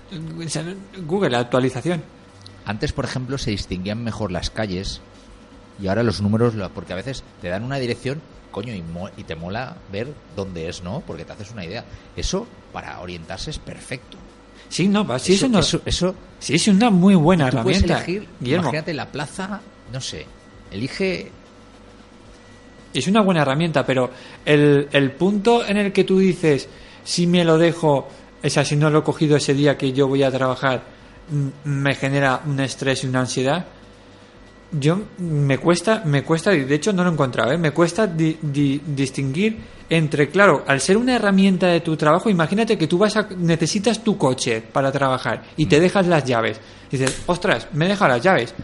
[1.06, 2.02] Google, actualización.
[2.66, 5.00] Antes, por ejemplo, se distinguían mejor las calles
[5.82, 9.24] y ahora los números, porque a veces te dan una dirección, coño, y, mo- y
[9.24, 11.02] te mola ver dónde es, ¿no?
[11.06, 11.84] Porque te haces una idea.
[12.16, 14.16] Eso, para orientarse, es perfecto.
[14.68, 18.04] Sí, no, sí, eso, no- eso, eso- sí, es una muy buena tú puedes herramienta.
[18.04, 18.62] elegir, Guillermo.
[18.64, 19.60] imagínate la plaza,
[19.92, 20.26] no sé,
[20.70, 21.30] elige
[22.92, 24.10] Es una buena herramienta, pero
[24.44, 26.68] el, el punto en el que tú dices,
[27.04, 28.08] si me lo dejo,
[28.42, 30.82] o sea, si no lo he cogido ese día que yo voy a trabajar,
[31.62, 33.66] me genera un estrés y una ansiedad.
[34.72, 37.58] Yo me cuesta, me cuesta, de hecho no lo he encontrado, ¿eh?
[37.58, 42.78] me cuesta di- di- distinguir entre, claro, al ser una herramienta de tu trabajo, imagínate
[42.78, 46.60] que tú vas a, necesitas tu coche para trabajar y te dejas las llaves.
[46.88, 48.54] Dices, ostras, me deja las llaves.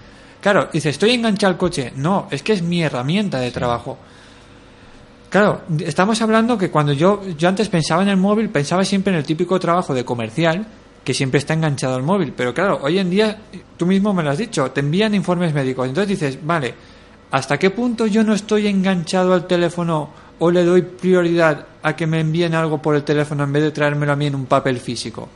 [0.40, 1.92] Claro, dices, estoy enganchado al coche.
[1.96, 3.98] No, es que es mi herramienta de trabajo.
[5.28, 9.18] Claro, estamos hablando que cuando yo, yo antes pensaba en el móvil, pensaba siempre en
[9.18, 10.64] el típico trabajo de comercial
[11.06, 12.32] que siempre está enganchado al móvil.
[12.36, 13.38] Pero claro, hoy en día,
[13.76, 15.86] tú mismo me lo has dicho, te envían informes médicos.
[15.88, 16.74] Entonces dices, vale,
[17.30, 22.08] ¿hasta qué punto yo no estoy enganchado al teléfono o le doy prioridad a que
[22.08, 24.80] me envíen algo por el teléfono en vez de traérmelo a mí en un papel
[24.80, 25.28] físico?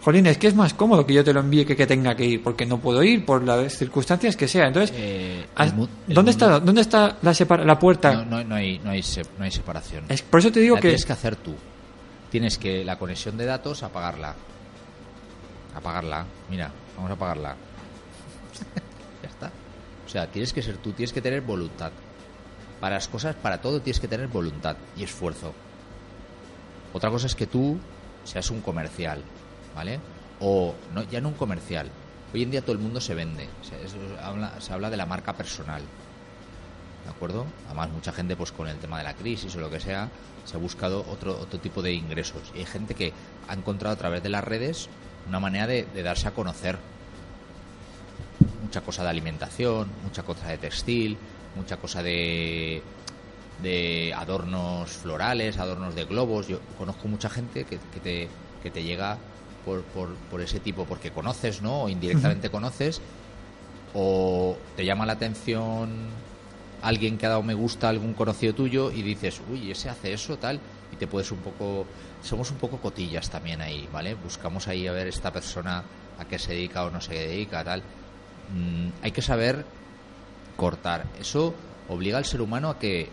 [0.00, 2.24] Jolín, es que es más cómodo que yo te lo envíe que que tenga que
[2.24, 4.68] ir, porque no puedo ir por las circunstancias que sea.
[4.68, 8.12] Entonces, Eh, el ¿has- mu- el ¿dónde, mundo- está, ¿dónde está la, separa- la puerta?
[8.14, 10.04] No, no, no hay, no, hay se- no hay separación.
[10.08, 10.88] Es, por eso te digo la que...
[10.88, 11.52] tienes que hacer tú.
[12.30, 14.34] Tienes que la conexión de datos apagarla.
[15.78, 16.26] Apagarla.
[16.50, 17.54] Mira, vamos a apagarla.
[19.22, 19.50] ya está.
[20.06, 21.92] O sea, tienes que ser tú, tienes que tener voluntad.
[22.80, 25.52] Para las cosas, para todo tienes que tener voluntad y esfuerzo.
[26.92, 27.78] Otra cosa es que tú
[28.24, 29.22] seas un comercial,
[29.74, 30.00] ¿vale?
[30.40, 31.90] O no, ya no un comercial.
[32.32, 33.44] Hoy en día todo el mundo se vende.
[33.84, 35.82] Eso habla- se habla de la marca personal.
[37.04, 37.46] ¿De acuerdo?
[37.66, 40.08] Además, mucha gente, pues con el tema de la crisis o lo que sea,
[40.44, 42.52] se ha buscado otro, otro tipo de ingresos.
[42.54, 43.12] Y hay gente que
[43.48, 44.88] ha encontrado a través de las redes
[45.28, 46.78] una manera de, de darse a conocer.
[48.62, 51.16] Mucha cosa de alimentación, mucha cosa de textil,
[51.56, 52.82] mucha cosa de,
[53.62, 56.48] de adornos florales, adornos de globos.
[56.48, 58.28] Yo conozco mucha gente que, que te,
[58.62, 59.18] que te llega
[59.64, 61.84] por, por, por ese tipo, porque conoces, ¿no?
[61.84, 63.00] O indirectamente conoces
[63.94, 65.88] o te llama la atención
[66.82, 70.12] alguien que ha dado me gusta a algún conocido tuyo y dices, uy, ese hace
[70.12, 70.60] eso, tal,
[70.92, 71.86] y te puedes un poco,
[72.22, 74.14] somos un poco cotillas también ahí, ¿vale?
[74.14, 75.82] Buscamos ahí a ver esta persona
[76.18, 77.82] a qué se dedica o no se dedica, tal.
[78.54, 79.64] Mm, hay que saber
[80.56, 81.06] cortar.
[81.20, 81.54] Eso
[81.88, 83.08] obliga al ser humano a que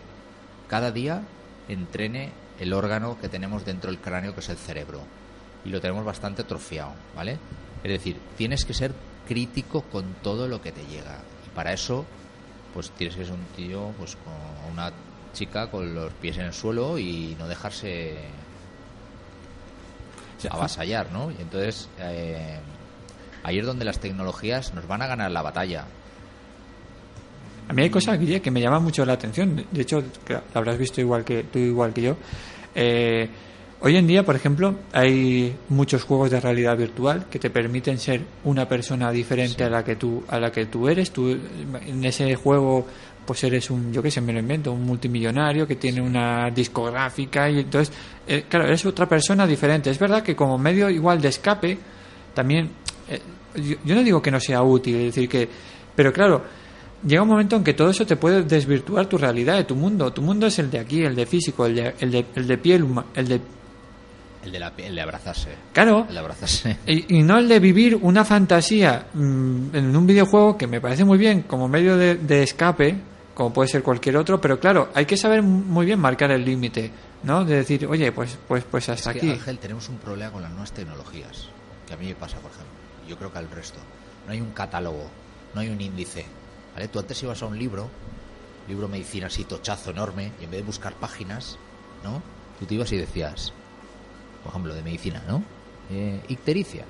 [0.68, 1.22] cada día
[1.68, 5.00] entrene el órgano que tenemos dentro del cráneo, que es el cerebro.
[5.64, 7.38] Y lo tenemos bastante atrofiado, ¿vale?
[7.82, 8.92] Es decir, tienes que ser
[9.26, 11.18] crítico con todo lo que te llega.
[11.46, 12.04] Y para eso,
[12.72, 14.92] pues tienes que ser un tío, pues con una
[15.32, 18.16] chica con los pies en el suelo y no dejarse
[20.50, 21.30] avasallar, ¿no?
[21.30, 22.58] Y entonces, eh,
[23.42, 25.86] ahí es donde las tecnologías nos van a ganar la batalla.
[27.68, 29.64] A mí hay cosas, Guille, que me llaman mucho la atención.
[29.70, 32.16] De hecho, lo habrás visto igual que tú, igual que yo.
[32.74, 33.28] Eh,
[33.80, 38.20] hoy en día, por ejemplo, hay muchos juegos de realidad virtual que te permiten ser
[38.44, 41.10] una persona diferente a la que tú a la que tú eres.
[41.10, 42.86] Tú en ese juego,
[43.26, 47.50] pues eres un, yo qué sé, me lo invento, un multimillonario que tiene una discográfica
[47.50, 47.92] y entonces,
[48.26, 49.90] eh, claro, eres otra persona diferente.
[49.90, 51.78] Es verdad que como medio igual de escape,
[52.34, 52.70] también,
[53.10, 53.20] eh,
[53.56, 55.48] yo, yo no digo que no sea útil, es decir que,
[55.94, 56.42] pero claro
[57.06, 60.12] llega un momento en que todo eso te puede desvirtuar tu realidad, de tu mundo.
[60.12, 62.58] Tu mundo es el de aquí, el de físico, el de, el de, el de
[62.58, 63.40] piel, huma- el de...
[64.44, 65.50] El de, la, el de abrazarse.
[65.72, 66.06] Claro.
[66.08, 66.76] El de abrazarse.
[66.86, 71.04] Y, y no el de vivir una fantasía mm, en un videojuego que me parece
[71.04, 72.96] muy bien como medio de, de escape,
[73.36, 76.90] como puede ser cualquier otro, pero claro, hay que saber muy bien marcar el límite,
[77.22, 77.44] ¿no?
[77.44, 79.30] De decir, oye, pues, pues, pues hasta Es que, aquí.
[79.30, 81.48] Ángel, tenemos un problema con las nuevas tecnologías,
[81.86, 82.72] que a mí me pasa, por ejemplo.
[83.06, 83.78] Yo creo que al resto.
[84.26, 85.04] No hay un catálogo,
[85.54, 86.24] no hay un índice.
[86.72, 86.88] ¿vale?
[86.88, 87.90] Tú antes ibas a un libro,
[88.68, 91.58] libro medicina así tochazo enorme, y en vez de buscar páginas,
[92.02, 92.22] ¿no?
[92.58, 93.52] Tú te ibas y decías,
[94.44, 95.42] por ejemplo, de medicina, ¿no?
[95.90, 96.86] Eh, ictericia.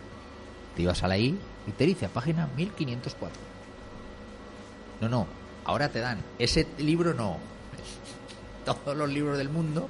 [0.76, 3.36] Te ibas a la I, ictericia, página 1504.
[5.00, 5.26] No, no,
[5.66, 7.38] ahora te dan ese libro no,
[8.64, 9.88] todos los libros del mundo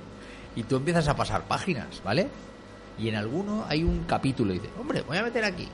[0.54, 2.28] y tú empiezas a pasar páginas, ¿vale?
[2.98, 5.68] Y en alguno hay un capítulo y dices, hombre, voy a meter aquí.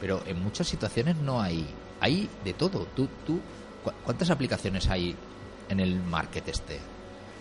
[0.00, 1.66] Pero en muchas situaciones no hay,
[2.00, 2.86] hay de todo.
[2.94, 3.40] Tú, tú,
[3.82, 5.16] ¿cu- ¿cuántas aplicaciones hay
[5.68, 6.78] en el market este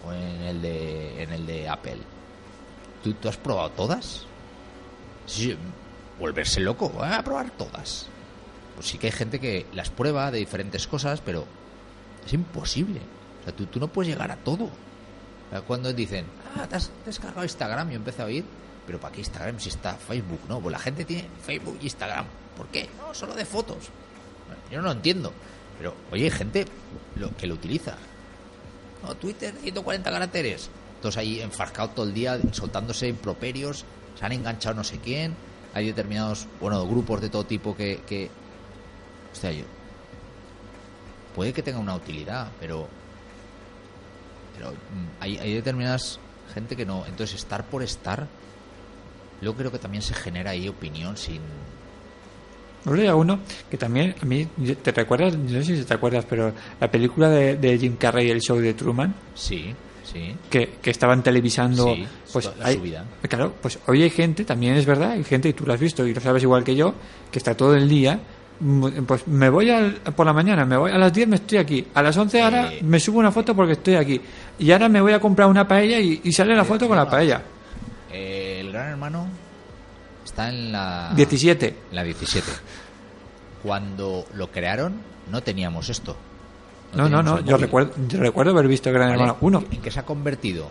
[0.08, 1.98] o en el de, en el de Apple?
[3.04, 4.26] ¿Tú, tú has probado todas?
[5.28, 5.56] Sí,
[6.20, 8.08] volverse loco, voy a probar todas.
[8.76, 11.46] Pues sí que hay gente que las prueba de diferentes cosas, pero
[12.26, 13.02] es imposible.
[13.42, 14.70] O sea, tú, tú no puedes llegar a todo.
[15.68, 18.44] Cuando dicen, ah, te has descargado Instagram, yo empecé a oír,
[18.86, 20.42] pero ¿para qué Instagram si está Facebook?
[20.50, 22.26] No, pues la gente tiene Facebook y Instagram.
[22.58, 22.90] ¿Por qué?
[22.98, 23.90] No, solo de fotos.
[24.72, 25.32] Yo no lo entiendo.
[25.78, 26.66] Pero, oye, hay gente
[27.16, 27.96] lo, que lo utiliza.
[29.04, 30.70] No, Twitter, 140 caracteres.
[31.02, 33.86] Todos ahí enfrascados todo el día, soltándose improperios,
[34.18, 35.36] se han enganchado no sé quién.
[35.74, 38.30] Hay determinados, bueno, grupos de todo tipo que, que
[39.34, 39.66] hostia, yo,
[41.36, 42.88] puede que tenga una utilidad, pero
[44.58, 46.20] pero mm, hay, hay determinadas
[46.54, 47.06] gente que no.
[47.06, 48.28] Entonces, estar por estar,
[49.42, 51.42] yo creo que también se genera ahí opinión sin.
[52.88, 54.46] Hay uno que también, a mí,
[54.82, 55.36] ¿te recuerdas?
[55.36, 58.76] No sé si te acuerdas, pero la película de, de Jim Carrey, el show de
[58.76, 60.36] Truman, Sí, sí.
[60.52, 63.04] que, que estaban televisando, Sí, pues la hay- subida.
[63.28, 66.06] Claro, pues hoy hay gente, también es verdad, hay gente, y tú lo has visto
[66.06, 66.94] y lo sabes igual que yo,
[67.32, 68.20] que está todo el día,
[69.06, 71.88] pues me voy al- por la mañana, me voy a las 10 me estoy aquí,
[71.94, 72.80] a las 11 ahora Eh.
[72.84, 74.22] me subo una foto porque estoy aquí,
[74.60, 77.10] y ahora me voy a comprar una paella y, y sale la foto con la
[77.10, 77.42] paella.
[78.12, 79.28] Eh, el gran hermano
[80.24, 81.12] está en la.
[81.16, 81.68] 17.
[81.90, 82.50] en la 17.
[83.64, 84.94] Cuando lo crearon,
[85.32, 86.16] no teníamos esto.
[86.94, 89.14] No, no, no, el yo recuerdo, yo recuerdo haber visto Gran ¿Vale?
[89.24, 89.64] Hermano 1.
[89.72, 90.70] ¿En qué se ha convertido?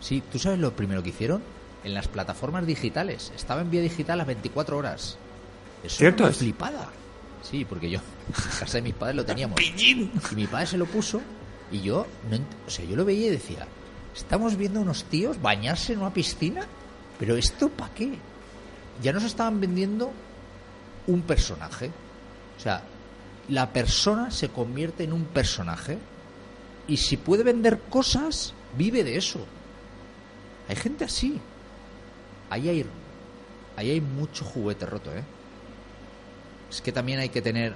[0.00, 1.42] Sí, ¿tú sabes lo primero que hicieron?
[1.84, 3.30] En las plataformas digitales.
[3.36, 5.16] Estaba en vía digital las 24 horas.
[5.84, 6.38] Eso ¿Cierto es?
[6.38, 6.88] flipada.
[7.42, 9.60] Sí, porque yo en casa de mis padres lo teníamos.
[9.60, 11.20] Y mi padre se lo puso
[11.72, 13.66] y yo, no o sea, yo lo veía y decía,
[14.14, 16.66] estamos viendo unos tíos bañarse en una piscina,
[17.18, 18.12] pero ¿esto para qué?
[19.02, 20.12] Ya nos estaban vendiendo
[21.06, 21.90] un personaje.
[22.56, 22.82] O sea,
[23.48, 25.98] la persona se convierte en un personaje
[26.86, 29.40] y si puede vender cosas, vive de eso.
[30.68, 31.38] Hay gente así.
[32.48, 32.86] Ahí hay,
[33.76, 35.22] ahí hay mucho juguete roto, ¿eh?
[36.70, 37.74] Es que también hay que tener,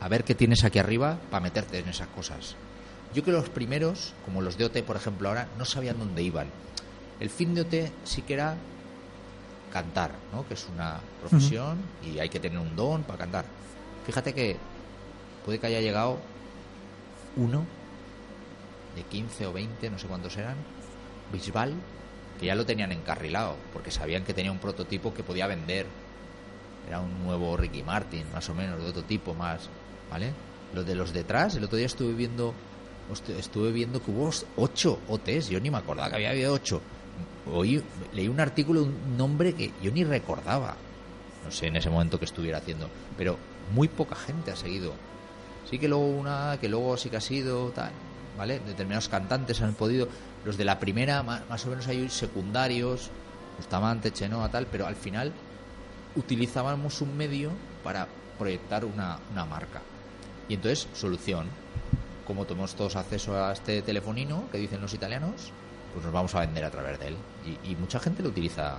[0.00, 2.56] a ver qué tienes aquí arriba para meterte en esas cosas.
[3.14, 6.22] Yo creo que los primeros, como los de OT, por ejemplo, ahora, no sabían dónde
[6.22, 6.48] iban.
[7.20, 7.74] El fin de OT
[8.04, 8.56] sí que era
[9.72, 10.46] cantar, ¿no?
[10.46, 13.44] Que es una profesión y hay que tener un don para cantar.
[14.06, 14.56] Fíjate que
[15.44, 16.18] puede que haya llegado
[17.36, 17.64] uno
[18.96, 20.56] de 15 o 20, no sé cuántos eran,
[21.32, 21.74] Bisbal,
[22.38, 25.86] que ya lo tenían encarrilado, porque sabían que tenía un prototipo que podía vender.
[26.92, 29.62] Era un nuevo Ricky Martin, más o menos, de otro tipo, más,
[30.10, 30.30] ¿vale?
[30.74, 32.52] Los de los detrás, el otro día estuve viendo,
[33.38, 36.82] estuve viendo que hubo ocho OTs, yo ni me acordaba que había habido ocho.
[37.50, 40.76] Oí, leí un artículo, un nombre que yo ni recordaba,
[41.44, 43.38] no sé en ese momento que estuviera haciendo, pero
[43.74, 44.92] muy poca gente ha seguido.
[45.70, 47.90] Sí que luego una, que luego sí que ha sido, tal,
[48.36, 48.60] ¿vale?
[48.66, 50.08] Determinados cantantes han podido,
[50.44, 53.08] los de la primera, ma- más, o menos hay secundarios,
[53.56, 55.32] Bustamante, Chenoa, tal, pero al final
[56.16, 57.50] utilizábamos un medio
[57.84, 58.06] para
[58.38, 59.80] proyectar una, una marca.
[60.48, 61.46] Y entonces, solución.
[62.26, 65.50] Como tenemos todos acceso a este telefonino que dicen los italianos,
[65.92, 67.16] pues nos vamos a vender a través de él.
[67.64, 68.76] Y, y mucha gente lo utiliza.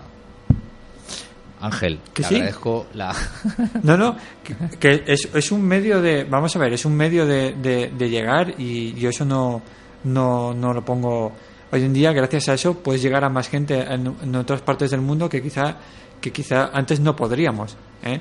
[1.62, 2.36] Ángel, ¿Que te sí?
[2.36, 3.16] agradezco la.
[3.84, 7.26] No, no, que, que es, es un medio de, vamos a ver, es un medio
[7.26, 9.62] de, de- de llegar y yo eso no,
[10.04, 11.32] no, no lo pongo.
[11.72, 14.92] Hoy en día, gracias a eso, puedes llegar a más gente en, en otras partes
[14.92, 15.78] del mundo que quizá,
[16.24, 17.76] que quizá antes no podríamos.
[18.02, 18.20] ¿eh?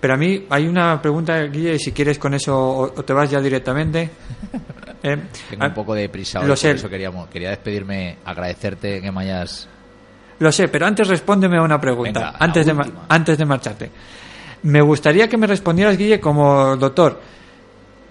[0.00, 3.30] Pero a mí hay una pregunta, Guille, si quieres con eso o, o te vas
[3.30, 4.10] ya directamente.
[5.02, 5.16] ¿eh?
[5.50, 6.72] Tengo un poco de prisa hoy, lo por sé.
[6.72, 9.68] eso queríamos, quería despedirme, agradecerte que me hayas.
[10.40, 12.18] Lo sé, pero antes respóndeme a una pregunta.
[12.20, 13.90] Venga, antes, de antes de marcharte.
[14.64, 17.20] Me gustaría que me respondieras, Guille, como doctor.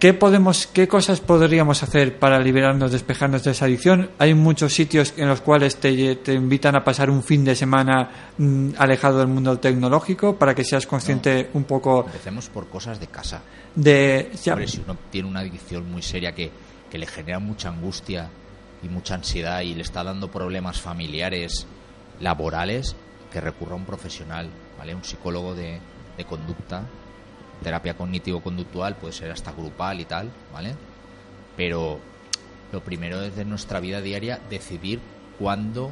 [0.04, 4.10] ¿Qué, podemos, ¿Qué cosas podríamos hacer para liberarnos, despejarnos de esa adicción?
[4.20, 8.34] Hay muchos sitios en los cuales te, te invitan a pasar un fin de semana
[8.38, 13.08] mm, alejado del mundo tecnológico para que seas consciente un poco Empecemos por cosas de
[13.08, 13.44] casa.
[13.76, 14.30] de...
[14.44, 16.52] ya- Hombre, si uno tiene una adicción muy seria que,
[16.92, 18.30] que le genera mucha angustia
[18.84, 21.66] y mucha ansiedad y le está dando problemas familiares,
[22.20, 22.94] laborales,
[23.32, 24.96] que recurra a un profesional, ¿vale?
[24.96, 25.80] Un psicólogo de,
[26.18, 26.84] de conducta,
[27.64, 30.76] terapia cognitivo-conductual, puede ser hasta grupal y tal, ¿vale?
[31.58, 32.00] Pero
[32.72, 35.00] lo primero es de nuestra vida diaria decidir
[35.40, 35.92] cuándo,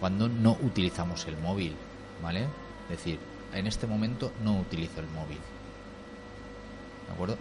[0.00, 1.74] cuándo no utilizamos el móvil,
[2.22, 2.42] ¿vale?
[2.90, 3.18] Es decir,
[3.54, 5.38] en este momento no utilizo el móvil.
[7.06, 7.36] ¿De acuerdo?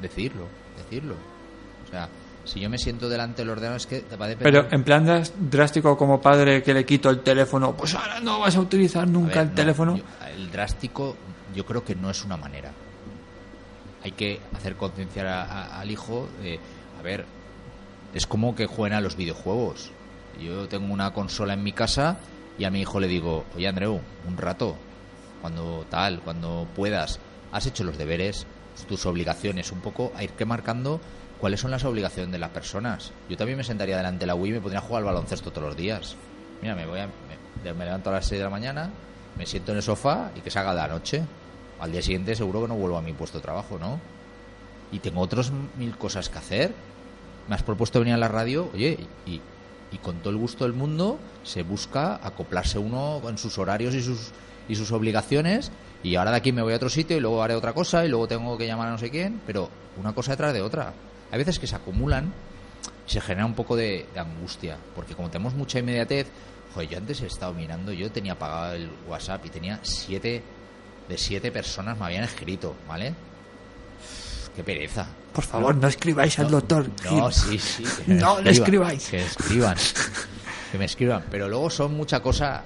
[0.00, 1.14] Decidirlo, decirlo.
[1.86, 2.08] O sea,
[2.48, 4.64] si yo me siento delante del ordenador es que va a depender...
[4.64, 8.56] Pero en plan drástico como padre que le quito el teléfono, pues ahora no vas
[8.56, 9.96] a utilizar A nunca ver, el no, teléfono.
[9.96, 11.16] yo- el drástico
[11.54, 12.72] yo creo que no es una manera.
[14.02, 16.58] Hay que hacer concienciar a- a- al hijo de,
[16.98, 17.26] a ver,
[18.14, 19.90] es como que jueguen a los videojuegos.
[20.40, 22.16] Yo tengo una consola en mi casa
[22.58, 24.76] y a mi hijo le digo, oye Andreu, un rato,
[25.42, 27.18] cuando tal, cuando puedas,
[27.52, 28.46] has hecho los deberes,
[28.88, 31.00] tus obligaciones, un poco a ir que marcando
[31.40, 33.12] cuáles son las obligaciones de las personas.
[33.28, 35.68] Yo también me sentaría delante de la Wii y me podría jugar al baloncesto todos
[35.68, 36.16] los días.
[36.60, 38.90] Mira, me voy a, me, levanto a las 6 de la mañana,
[39.36, 41.22] me siento en el sofá y que se haga la noche.
[41.80, 44.00] Al día siguiente seguro que no vuelvo a mi puesto de trabajo, ¿no?
[44.90, 46.74] Y tengo otros mil cosas que hacer.
[47.48, 49.40] Me has propuesto venir a la radio, oye, y,
[49.92, 54.02] y con todo el gusto del mundo se busca acoplarse uno en sus horarios y
[54.02, 54.32] sus,
[54.68, 55.70] y sus obligaciones.
[56.02, 58.08] Y ahora de aquí me voy a otro sitio y luego haré otra cosa y
[58.08, 60.92] luego tengo que llamar a no sé quién, pero una cosa detrás de otra.
[61.30, 62.32] Hay veces que se acumulan
[63.06, 66.28] y se genera un poco de, de angustia, porque como tenemos mucha inmediatez,
[66.74, 70.42] joder, yo antes he estado mirando, yo tenía apagado el WhatsApp y tenía siete,
[71.08, 73.14] de siete personas me habían escrito, ¿vale?
[74.54, 75.06] Qué pereza.
[75.32, 76.88] Por favor, no escribáis al doctor.
[77.04, 77.84] No, sí, sí.
[78.08, 79.08] No le escribáis.
[79.08, 79.76] Que escriban.
[80.72, 81.24] Que me escriban.
[81.30, 82.64] Pero luego son mucha cosa,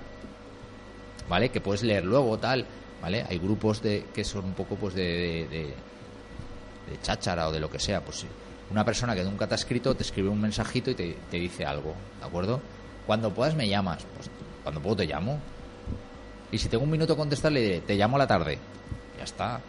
[1.29, 1.51] ¿vale?
[1.51, 2.67] Que puedes leer luego, tal,
[3.03, 3.27] ¿vale?
[3.29, 5.65] Hay grupos de que son un poco, pues, de, de, de,
[6.91, 8.01] de cháchara o de lo que sea.
[8.01, 8.25] Pues
[8.73, 11.65] una persona que nunca te ha escrito te escribe un mensajito y te, te dice
[11.65, 12.61] algo, ¿de acuerdo?
[13.07, 14.05] Cuando puedas me llamas.
[14.17, 14.29] Pues
[14.63, 15.39] cuando puedo te llamo.
[16.51, 18.59] Y si tengo un minuto a contestar, le diré, te llamo a la tarde.
[19.19, 19.61] Ya está.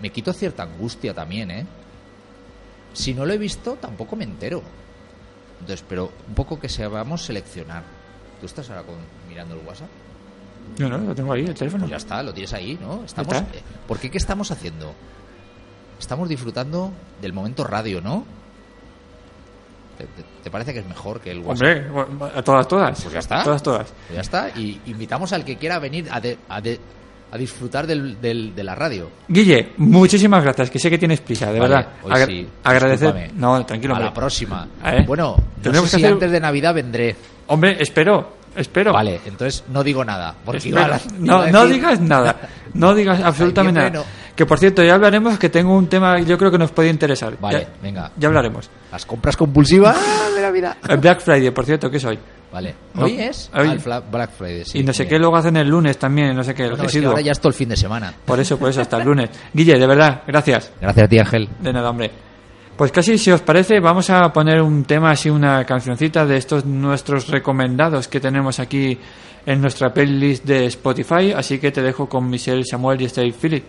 [0.00, 1.66] Me quito cierta angustia también, ¿eh?
[2.92, 4.62] Si no lo he visto, tampoco me entero.
[5.60, 7.82] Entonces, pero un poco que sepamos seleccionar.
[8.40, 8.96] ¿Tú estás ahora con-
[9.28, 9.88] mirando el WhatsApp?
[10.78, 11.82] No, no, lo tengo ahí, el teléfono.
[11.84, 13.04] Pues ya está, lo tienes ahí, ¿no?
[13.04, 13.56] Estamos, está.
[13.56, 14.92] eh, ¿Por qué qué estamos haciendo?
[16.00, 18.24] Estamos disfrutando del momento radio, ¿no?
[20.42, 21.90] ¿Te, parece que es mejor que el WhatsApp?
[21.94, 23.00] Hombre, a todas, todas.
[23.00, 23.42] Pues ya está.
[23.42, 23.92] Todas, todas.
[24.06, 24.48] Pues ya está.
[24.58, 26.78] Y invitamos al que quiera venir a, de- a, de-
[27.30, 29.08] a disfrutar del, del- de la radio.
[29.28, 31.92] Guille, muchísimas gracias, que sé que tienes prisa, de Vale, verdad.
[32.02, 33.32] hoy Agra- sí, Agradecer.
[33.34, 34.68] No, tranquilo, a la próxima.
[35.06, 37.16] Bueno, no Tendremos sé que si hacer- antes de Navidad vendré.
[37.46, 38.92] Hombre, espero, espero.
[38.92, 40.34] Vale, entonces no digo nada.
[40.44, 40.76] Porque Espero.
[40.86, 42.36] iba a- no, no digas nada.
[42.74, 44.04] No digas absolutamente nada.
[44.36, 46.88] Que por cierto, ya hablaremos que tengo un tema que yo creo que nos puede
[46.88, 47.36] interesar.
[47.38, 48.12] Vale, Ya- venga.
[48.16, 48.70] Ya hablaremos.
[48.90, 49.96] Las compras compulsivas
[50.36, 50.76] de Navidad.
[50.88, 52.18] El Black Friday, por cierto, que es hoy.
[52.50, 52.74] Vale.
[52.94, 54.64] No, Hoy es hoy- Ah, el Fla- Black Friday.
[54.66, 56.84] sí, y no sé qué luego hacen el lunes también, no sé qué, el Bueno,
[56.84, 58.12] es que ahora ya es todo el fin de semana.
[58.26, 59.30] Por eso, por eso, hasta el lunes.
[59.54, 60.70] Guille, de verdad, gracias.
[60.80, 61.48] Gracias a ti, Ángel.
[61.60, 62.10] De nada, hombre.
[62.76, 66.64] Pues casi, si os parece, vamos a poner un tema así, una cancioncita de estos
[66.66, 68.98] nuestros recomendados que tenemos aquí
[69.46, 73.64] en nuestra playlist de Spotify, así que te dejo con Michelle Samuel y Steve Philip.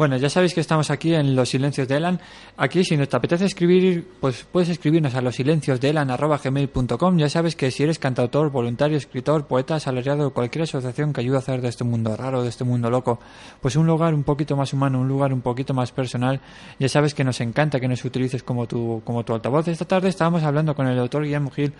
[0.00, 2.18] Bueno, ya sabéis que estamos aquí en Los Silencios de Elan.
[2.56, 7.18] Aquí, si nos te apetece escribir, pues puedes escribirnos a losilenciosdeelan.com.
[7.18, 11.36] Ya sabes que si eres cantautor, voluntario, escritor, poeta, asalariado o cualquier asociación que ayude
[11.36, 13.20] a hacer de este mundo raro, de este mundo loco,
[13.60, 16.40] pues un lugar un poquito más humano, un lugar un poquito más personal,
[16.78, 19.68] ya sabes que nos encanta que nos utilices como tu, como tu altavoz.
[19.68, 21.74] Esta tarde estábamos hablando con el doctor Guillermo Gil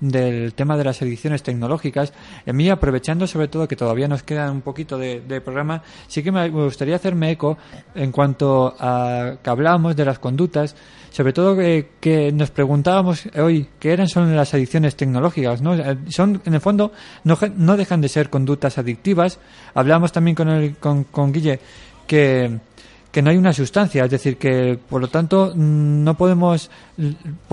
[0.00, 2.14] del tema de las ediciones tecnológicas.
[2.46, 6.22] Y a mí, aprovechando sobre todo que todavía nos queda un poquito de programa, sí
[6.22, 7.58] que me gustaría hacerme eco
[7.94, 10.74] en cuanto a que hablábamos de las conductas,
[11.16, 15.74] sobre todo que, nos preguntábamos hoy qué eran son las adicciones tecnológicas, ¿no?
[15.74, 16.92] Eh, Son, en el fondo,
[17.24, 19.38] no, no dejan de ser conductas adictivas.
[19.72, 21.58] Hablamos también con, el, con, con Guille
[22.06, 22.58] que,
[23.10, 26.70] que no hay una sustancia, es decir, que por lo tanto mm, no podemos,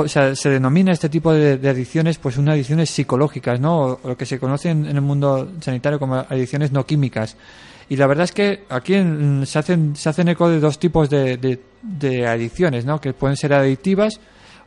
[0.07, 3.79] sea, se denomina este tipo de, adicciones pues unas adicciones psicológicas, ¿no?
[3.79, 7.37] O, lo que se conoce en el mundo sanitario como adicciones no químicas.
[7.89, 11.09] Y la verdad es que aquí mm, se hacen, se hacen eco de dos tipos
[11.09, 11.37] de,
[11.81, 12.99] de, adicciones, ¿no?
[13.01, 14.19] Que pueden ser adictivas,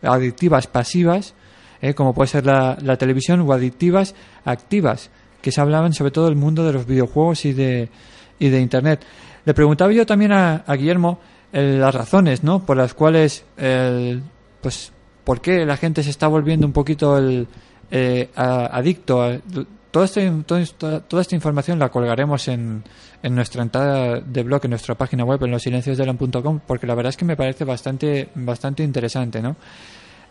[0.03, 1.35] adictivas pasivas,
[1.81, 1.95] ¿eh?
[1.95, 4.15] como puede ser la, la televisión, o adictivas
[4.45, 5.11] activas,
[5.43, 7.89] que se hablaban sobre todo del mundo de los videojuegos y de,
[8.39, 9.01] y de Internet.
[9.45, 11.19] Le preguntaba yo también a, a Guillermo
[11.53, 12.65] eh, las razones, ¿no?
[12.67, 14.23] Por las cuales, el-
[14.61, 14.93] pues,
[15.25, 17.47] ¿por qué la gente se está volviendo un poquito el,
[17.91, 19.23] eh, a- adicto?
[19.23, 19.39] A,
[20.45, 22.83] todo esto- toda esta información la colgaremos en,
[23.23, 27.17] en nuestra entrada de blog, en nuestra página web, en losilenciosdelan.com, porque la verdad es
[27.17, 29.57] que me parece bastante, bastante interesante, ¿no?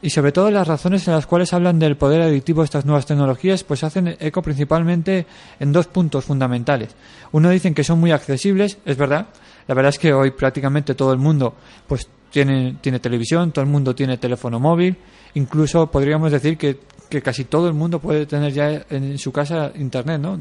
[0.02, 3.06] Y sobre todo las razones en las cuales hablan del poder adictivo de estas nuevas
[3.06, 5.26] tecnologías, pues hacen eco principalmente
[5.60, 6.96] en dos puntos fundamentales.
[7.32, 9.28] Uno dicen que son muy accesibles, es verdad.
[9.68, 11.56] La verdad es que hoy prácticamente todo el mundo
[11.88, 14.98] pues tiene, tiene televisión, todo el mundo tiene teléfono móvil,
[15.34, 16.78] incluso podríamos decir que,
[17.16, 20.38] que casi todo el mundo puede tener ya en su casa internet, ¿no?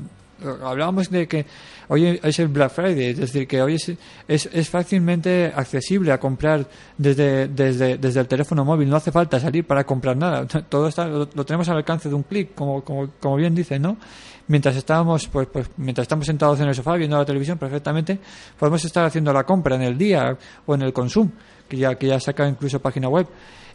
[0.64, 1.46] Hablábamos de que
[1.86, 6.66] hoy es el Black Friday, es decir, que hoy es, es, fácilmente accesible a comprar
[6.98, 11.06] desde, desde, desde el teléfono móvil, no hace falta salir para comprar nada, todo está,
[11.06, 13.96] lo, lo tenemos al alcance de un clic, como, como, como bien dicen, ¿no?
[14.48, 18.18] Mientras estábamos, pues, pues, mientras estamos sentados en el sofá viendo la televisión perfectamente,
[18.58, 21.30] podemos estar haciendo la compra en el día o en el consumo,
[21.68, 23.28] que ya, que ya saca incluso página web.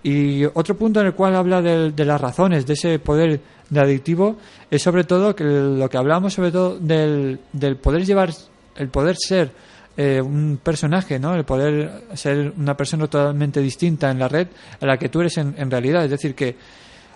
[0.03, 3.79] Y otro punto en el cual habla de, de las razones de ese poder de
[3.79, 4.37] adictivo
[4.69, 8.31] es sobre todo que lo que hablamos sobre todo del, del poder llevar,
[8.75, 9.51] el poder ser
[9.97, 11.35] eh, un personaje, ¿no?
[11.35, 14.47] El poder ser una persona totalmente distinta en la red
[14.79, 16.05] a la que tú eres en, en realidad.
[16.05, 16.55] Es decir, que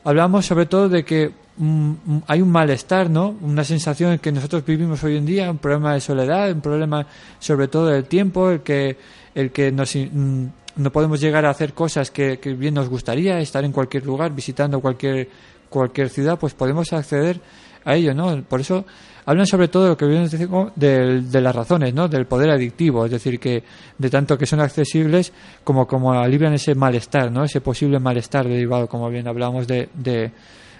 [0.03, 1.93] hablamos sobre todo de que mm,
[2.27, 3.35] hay un malestar, ¿no?
[3.41, 7.07] Una sensación que nosotros vivimos hoy en día, un problema de soledad, un problema
[7.39, 8.97] sobre todo del tiempo, el que,
[9.33, 13.63] el que nos, mm, no podemos llegar a hacer cosas que, bien nos gustaría, estar
[13.63, 15.29] en cualquier lugar, visitando cualquier,
[15.69, 17.39] cualquier ciudad, pues podemos acceder
[17.85, 18.41] a ello, ¿no?
[18.43, 18.85] Por eso
[19.25, 20.27] hablan sobre todo lo que bien
[20.75, 22.07] de, de las razones, ¿no?
[22.07, 23.63] Del poder adictivo, es decir, que
[23.97, 25.31] de tanto que son accesibles
[25.63, 27.43] como como alivian ese malestar, ¿no?
[27.43, 30.31] Ese posible malestar derivado, como bien hablamos de, de,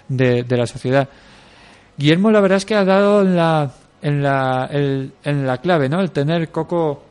[0.07, 1.07] de, de la sociedad.
[1.97, 3.71] Guillermo, la verdad es que ha dado en la
[4.01, 5.99] en la el- en la clave, ¿no?
[6.01, 7.03] El tener coco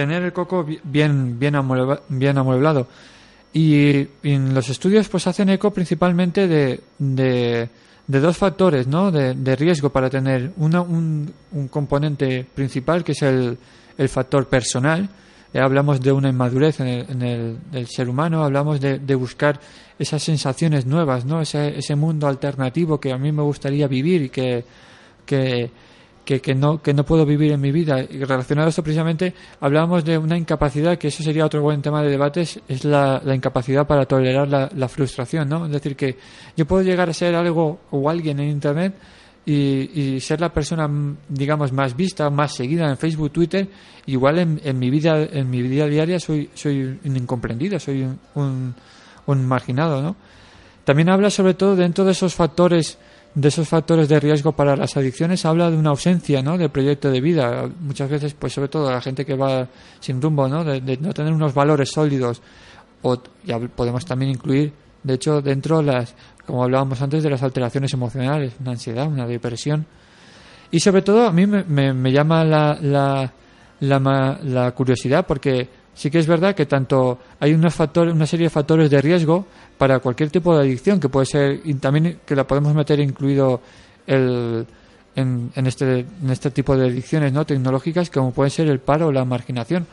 [0.00, 2.86] tener el coco bi- bien bien amuebla- bien amueblado.
[3.52, 7.68] Y, y en los estudios pues hacen eco principalmente de, de,
[8.20, 9.10] dos factores ¿no?
[9.10, 13.58] de, de riesgo para tener una, un, un componente principal que es el,
[13.98, 15.08] el factor personal.
[15.52, 19.14] Eh, hablamos de una inmadurez en el, en el, del ser humano, hablamos de, de
[19.16, 19.58] buscar
[19.98, 21.40] esas sensaciones nuevas, ¿no?
[21.42, 24.64] ese, ese mundo alternativo que a mí me gustaría vivir y que,
[26.30, 28.06] que, que no, que no puedo vivir en mi vida.
[28.08, 32.04] Y relacionado a esto precisamente, hablábamos de una incapacidad, que eso sería otro buen tema
[32.04, 35.66] de debates, es la, la incapacidad para tolerar la, la frustración, ¿no?
[35.66, 36.16] Es decir, que
[36.56, 38.94] yo puedo llegar a ser algo o alguien en Internet
[39.44, 40.88] y, y ser la persona,
[41.28, 43.66] digamos, más vista, más seguida en Facebook, Twitter,
[44.06, 48.20] igual en, en mi vida, en mi vida diaria soy, soy un incomprendido, soy un,
[48.36, 48.74] un,
[49.26, 50.14] un marginado, ¿no?
[50.84, 52.98] También habla sobre todo dentro de esos factores
[53.34, 56.58] de esos factores de riesgo para las adicciones habla de una ausencia ¿no?
[56.58, 59.68] de proyecto de vida muchas veces pues sobre todo la gente que va
[60.00, 60.64] sin rumbo ¿no?
[60.64, 62.42] de, de no tener unos valores sólidos
[63.02, 64.72] o ya podemos también incluir
[65.04, 66.14] de hecho dentro las
[66.44, 69.86] como hablábamos antes de las alteraciones emocionales una ansiedad una depresión
[70.72, 73.32] y sobre todo a mí me, me- me llama la, la,
[73.80, 75.68] la, la curiosidad porque
[76.00, 79.44] sí que es verdad que tanto hay unos factores, una serie de factores de riesgo
[79.76, 83.60] para cualquier tipo de adicción que puede ser y también que la podemos meter incluido
[84.06, 84.66] el,
[85.14, 89.08] en, en este en este tipo de adicciones no tecnológicas como puede ser el paro
[89.08, 89.86] o la marginación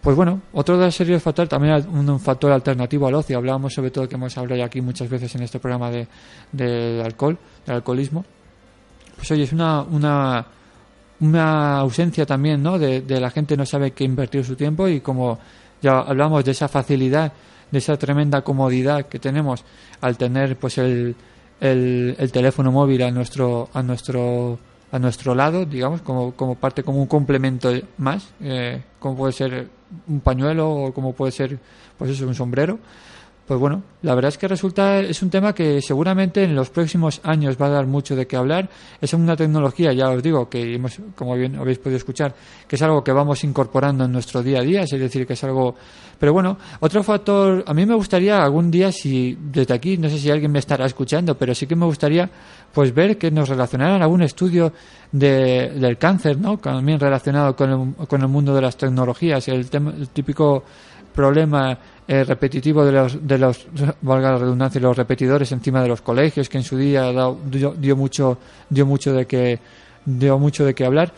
[0.00, 3.38] pues bueno, otro de la serie de factores, también un, un factor alternativo al ocio.
[3.38, 6.06] Hablábamos sobre todo que hemos hablado ya aquí muchas veces en este programa de,
[6.52, 8.22] del alcohol, del alcoholismo.
[9.16, 10.46] Pues oye, es una, una,
[11.20, 12.78] una ausencia también, ¿no?
[12.78, 15.38] De, la gente no sabe qué invertir su tiempo y como
[15.80, 17.32] ya hablamos de esa facilidad,
[17.70, 19.64] de esa tremenda comodidad que tenemos
[20.00, 21.14] al tener pues el,
[21.60, 24.58] el, el teléfono móvil a nuestro, a nuestro
[24.94, 29.68] a nuestro lado, digamos, como, como parte, como un complemento más, eh, como puede ser
[30.06, 31.58] un pañuelo o como puede ser,
[31.98, 32.78] pues eso, un sombrero,
[33.46, 37.20] pues bueno, la verdad es que resulta, es un tema que seguramente en los próximos
[37.24, 38.70] años va a dar mucho de qué hablar.
[39.02, 42.34] Es una tecnología, ya os digo, que hemos, como bien habéis podido escuchar,
[42.66, 45.44] que es algo que vamos incorporando en nuestro día a día, es decir, que es
[45.44, 45.74] algo.
[46.18, 50.18] Pero bueno, otro factor, a mí me gustaría algún día, si desde aquí, no sé
[50.18, 52.30] si alguien me estará escuchando, pero sí que me gustaría
[52.72, 54.72] pues ver que nos relacionaran algún estudio
[55.12, 56.56] de, del cáncer, ¿no?
[56.56, 57.70] También relacionado con
[58.00, 60.64] el, con el mundo de las tecnologías, el, tema- el típico
[61.14, 63.66] problema eh, repetitivo de los, de los,
[64.02, 67.10] valga la redundancia, los repetidores encima de los colegios, que en su día
[67.50, 68.38] dio mucho,
[68.68, 69.58] dio mucho de que,
[70.04, 71.12] dio mucho de qué hablar.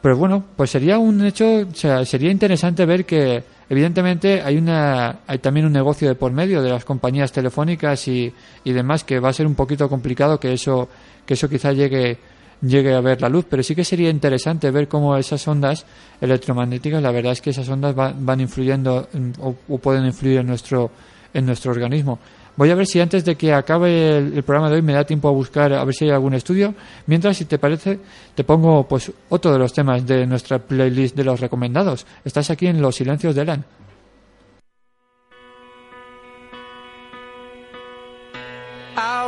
[0.00, 5.20] Pero bueno, pues sería un hecho, o sea, sería interesante ver que evidentemente hay una,
[5.26, 8.32] hay también un negocio de por medio de las compañías telefónicas y,
[8.64, 10.90] y demás que va a ser un poquito complicado que eso,
[11.24, 12.18] que eso quizá llegue,
[12.66, 15.84] llegue a ver la luz, pero sí que sería interesante ver cómo esas ondas
[16.20, 20.46] electromagnéticas, la verdad es que esas ondas va- van influyendo en- o, pueden influir en
[20.46, 20.90] nuestro,
[21.32, 22.18] en nuestro organismo.
[22.56, 25.28] Voy a ver si antes de que acabe el, programa de hoy me da tiempo
[25.28, 26.72] a buscar a ver si hay algún estudio.
[27.06, 27.98] Mientras, si te parece,
[28.34, 32.06] te pongo pues otro de los temas de nuestra playlist de los recomendados.
[32.24, 33.64] Estás aquí en Los Silencios de Elan.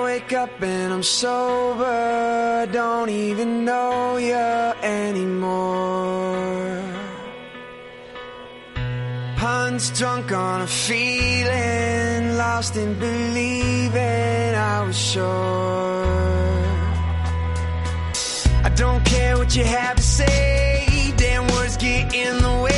[0.07, 4.47] Wake up and I'm sober, don't even know you
[5.01, 6.81] anymore.
[9.37, 15.25] Puns drunk on a feeling, lost in believing I was sure.
[18.69, 22.76] I don't care what you have to say, damn words get in the way.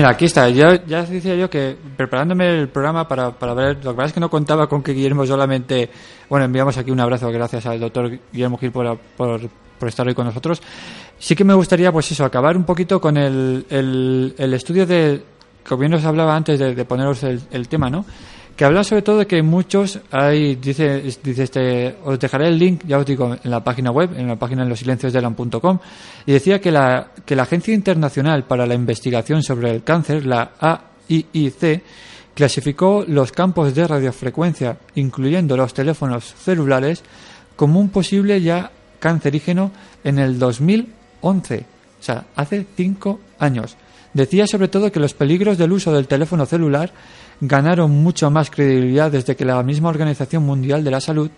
[0.00, 0.48] Mira, aquí está.
[0.48, 4.12] Yo ya decía yo que preparándome el programa para, para ver, lo que pasa es
[4.14, 5.90] que no contaba con que Guillermo solamente,
[6.30, 9.42] bueno, enviamos aquí un abrazo gracias al doctor Guillermo Gil por, por,
[9.78, 10.62] por estar hoy con nosotros.
[11.18, 15.22] Sí que me gustaría, pues eso, acabar un poquito con el, el, el estudio de,
[15.68, 18.06] como bien os hablaba antes de, poneros el tema, ¿no?
[18.60, 22.82] Que habla sobre todo de que muchos hay dice dice este os dejaré el link
[22.86, 25.34] ya os digo en la página web en la página en los silencios de
[26.26, 30.50] y decía que la que la agencia internacional para la investigación sobre el cáncer la
[30.60, 31.82] AIIC
[32.34, 37.02] clasificó los campos de radiofrecuencia incluyendo los teléfonos celulares
[37.56, 39.70] como un posible ya cancerígeno
[40.04, 41.64] en el 2011
[41.98, 43.78] o sea hace cinco años.
[44.12, 46.92] Decía sobre todo que los peligros del uso del teléfono celular
[47.40, 51.30] ganaron mucho más credibilidad desde que la misma Organización Mundial de la Salud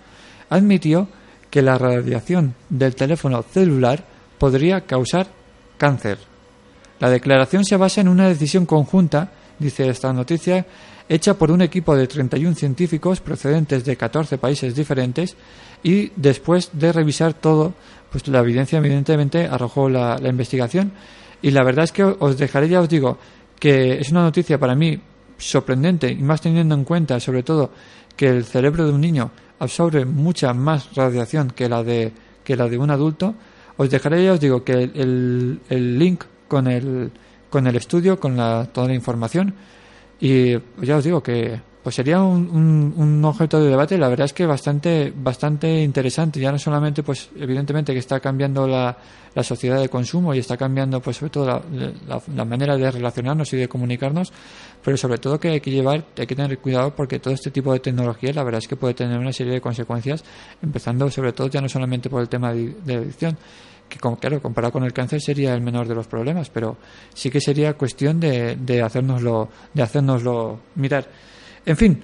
[0.51, 1.09] admitió
[1.51, 4.05] que la radiación del teléfono celular
[4.39, 5.29] podría causar
[5.79, 6.19] cáncer.
[6.99, 10.67] La declaración se basa en una decisión conjunta, dice esta noticia,
[11.09, 15.37] hecha por un equipo de 31 científicos procedentes de 14 países diferentes
[15.83, 17.75] y después de revisar todo,
[18.11, 20.93] pues la evidencia evidentemente arrojó la, la investigación
[21.43, 23.19] y la verdad es que os dejaré, ya os digo,
[23.59, 25.01] que es una noticia para mí
[25.43, 27.71] sorprendente y más teniendo en cuenta sobre todo
[28.17, 32.13] que el cerebro de un niño absorbe mucha más radiación que la de
[32.45, 33.35] que la de un adulto
[33.77, 37.11] os dejaré ya os digo que el, el link con el
[37.51, 39.55] con el estudio con la, toda la información
[40.21, 44.27] y ya os digo que pues sería un, un, un objeto de debate la verdad
[44.27, 48.97] es que bastante bastante interesante ya no solamente pues evidentemente que está cambiando la,
[49.35, 51.63] la sociedad de consumo y está cambiando pues sobre todo
[52.07, 54.33] la manera de relacionarnos y de comunicarnos
[54.85, 57.73] pero sobre todo que hay que llevar hay que tener cuidado porque todo este tipo
[57.73, 60.25] de tecnología la verdad es que puede tener una serie de consecuencias
[60.63, 63.37] empezando sobre todo ya no solamente por el tema de, adicción
[63.89, 66.79] que con- claro, comparado con el cáncer sería el menor de los problemas, pero
[67.13, 68.83] sí que sería cuestión de, de
[69.75, 71.07] de hacérnoslo mirar.
[71.67, 72.01] En fin,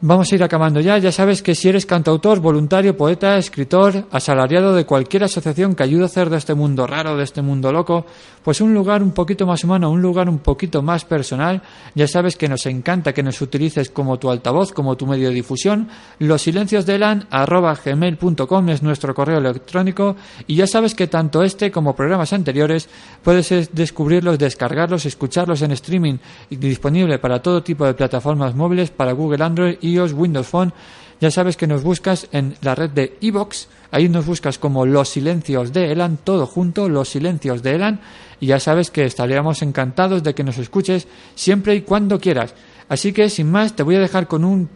[0.00, 0.98] vamos a ir acabando ya.
[0.98, 6.02] Ya sabes que si eres cantautor, voluntario, poeta, escritor, asalariado de cualquier asociación que ayude
[6.02, 8.06] a hacer de este mundo raro, de este mundo loco,
[8.44, 11.62] pues un lugar un poquito más humano, un lugar un poquito más personal,
[11.94, 15.34] ya sabes que nos encanta que nos utilices como tu altavoz, como tu medio de
[15.34, 15.88] difusión.
[16.20, 20.14] Los silencios de Elan, arroba gmail.com es nuestro correo electrónico
[20.46, 22.88] y ya sabes que tanto este como programas anteriores
[23.24, 26.18] puedes es- descubrirlos, descargarlos, escucharlos en streaming
[26.50, 29.76] disponible para todo tipo de plataformas móviles para Google Android,
[30.12, 30.72] Windows Phone.
[31.20, 35.08] Ya sabes que nos buscas en la red de iBox, ahí nos buscas como Los
[35.08, 38.00] Silencios de Elan, todo junto, Los Silencios de Elan,
[38.38, 42.54] y ya sabes que estaríamos encantados de que nos escuches siempre y cuando quieras.
[42.88, 44.68] Así que sin más te voy a dejar con un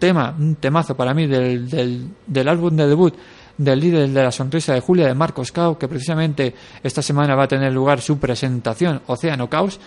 [0.00, 3.14] tema, un temazo para mí del, del, del álbum de debut
[3.56, 7.44] del líder de la sonrisa de Julia de Marcos Cao, que precisamente esta semana va
[7.44, 9.78] a tener lugar su presentación Océano Caos,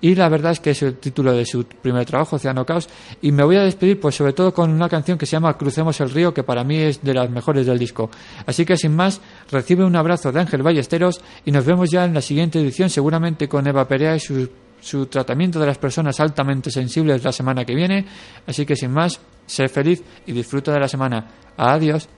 [0.00, 2.88] y la verdad es que es el título de su primer trabajo, Océano Caos,
[3.22, 6.00] y me voy a despedir pues sobre todo con una canción que se llama Crucemos
[6.00, 8.10] el río, que para mí es de las mejores del disco.
[8.46, 9.20] Así que sin más,
[9.50, 13.48] recibe un abrazo de Ángel Ballesteros y nos vemos ya en la siguiente edición, seguramente
[13.48, 14.48] con Eva Perea y su
[14.80, 18.04] su tratamiento de las personas altamente sensibles la semana que viene.
[18.46, 21.26] Así que sin más, sé feliz y disfruta de la semana.
[21.56, 22.08] Adiós.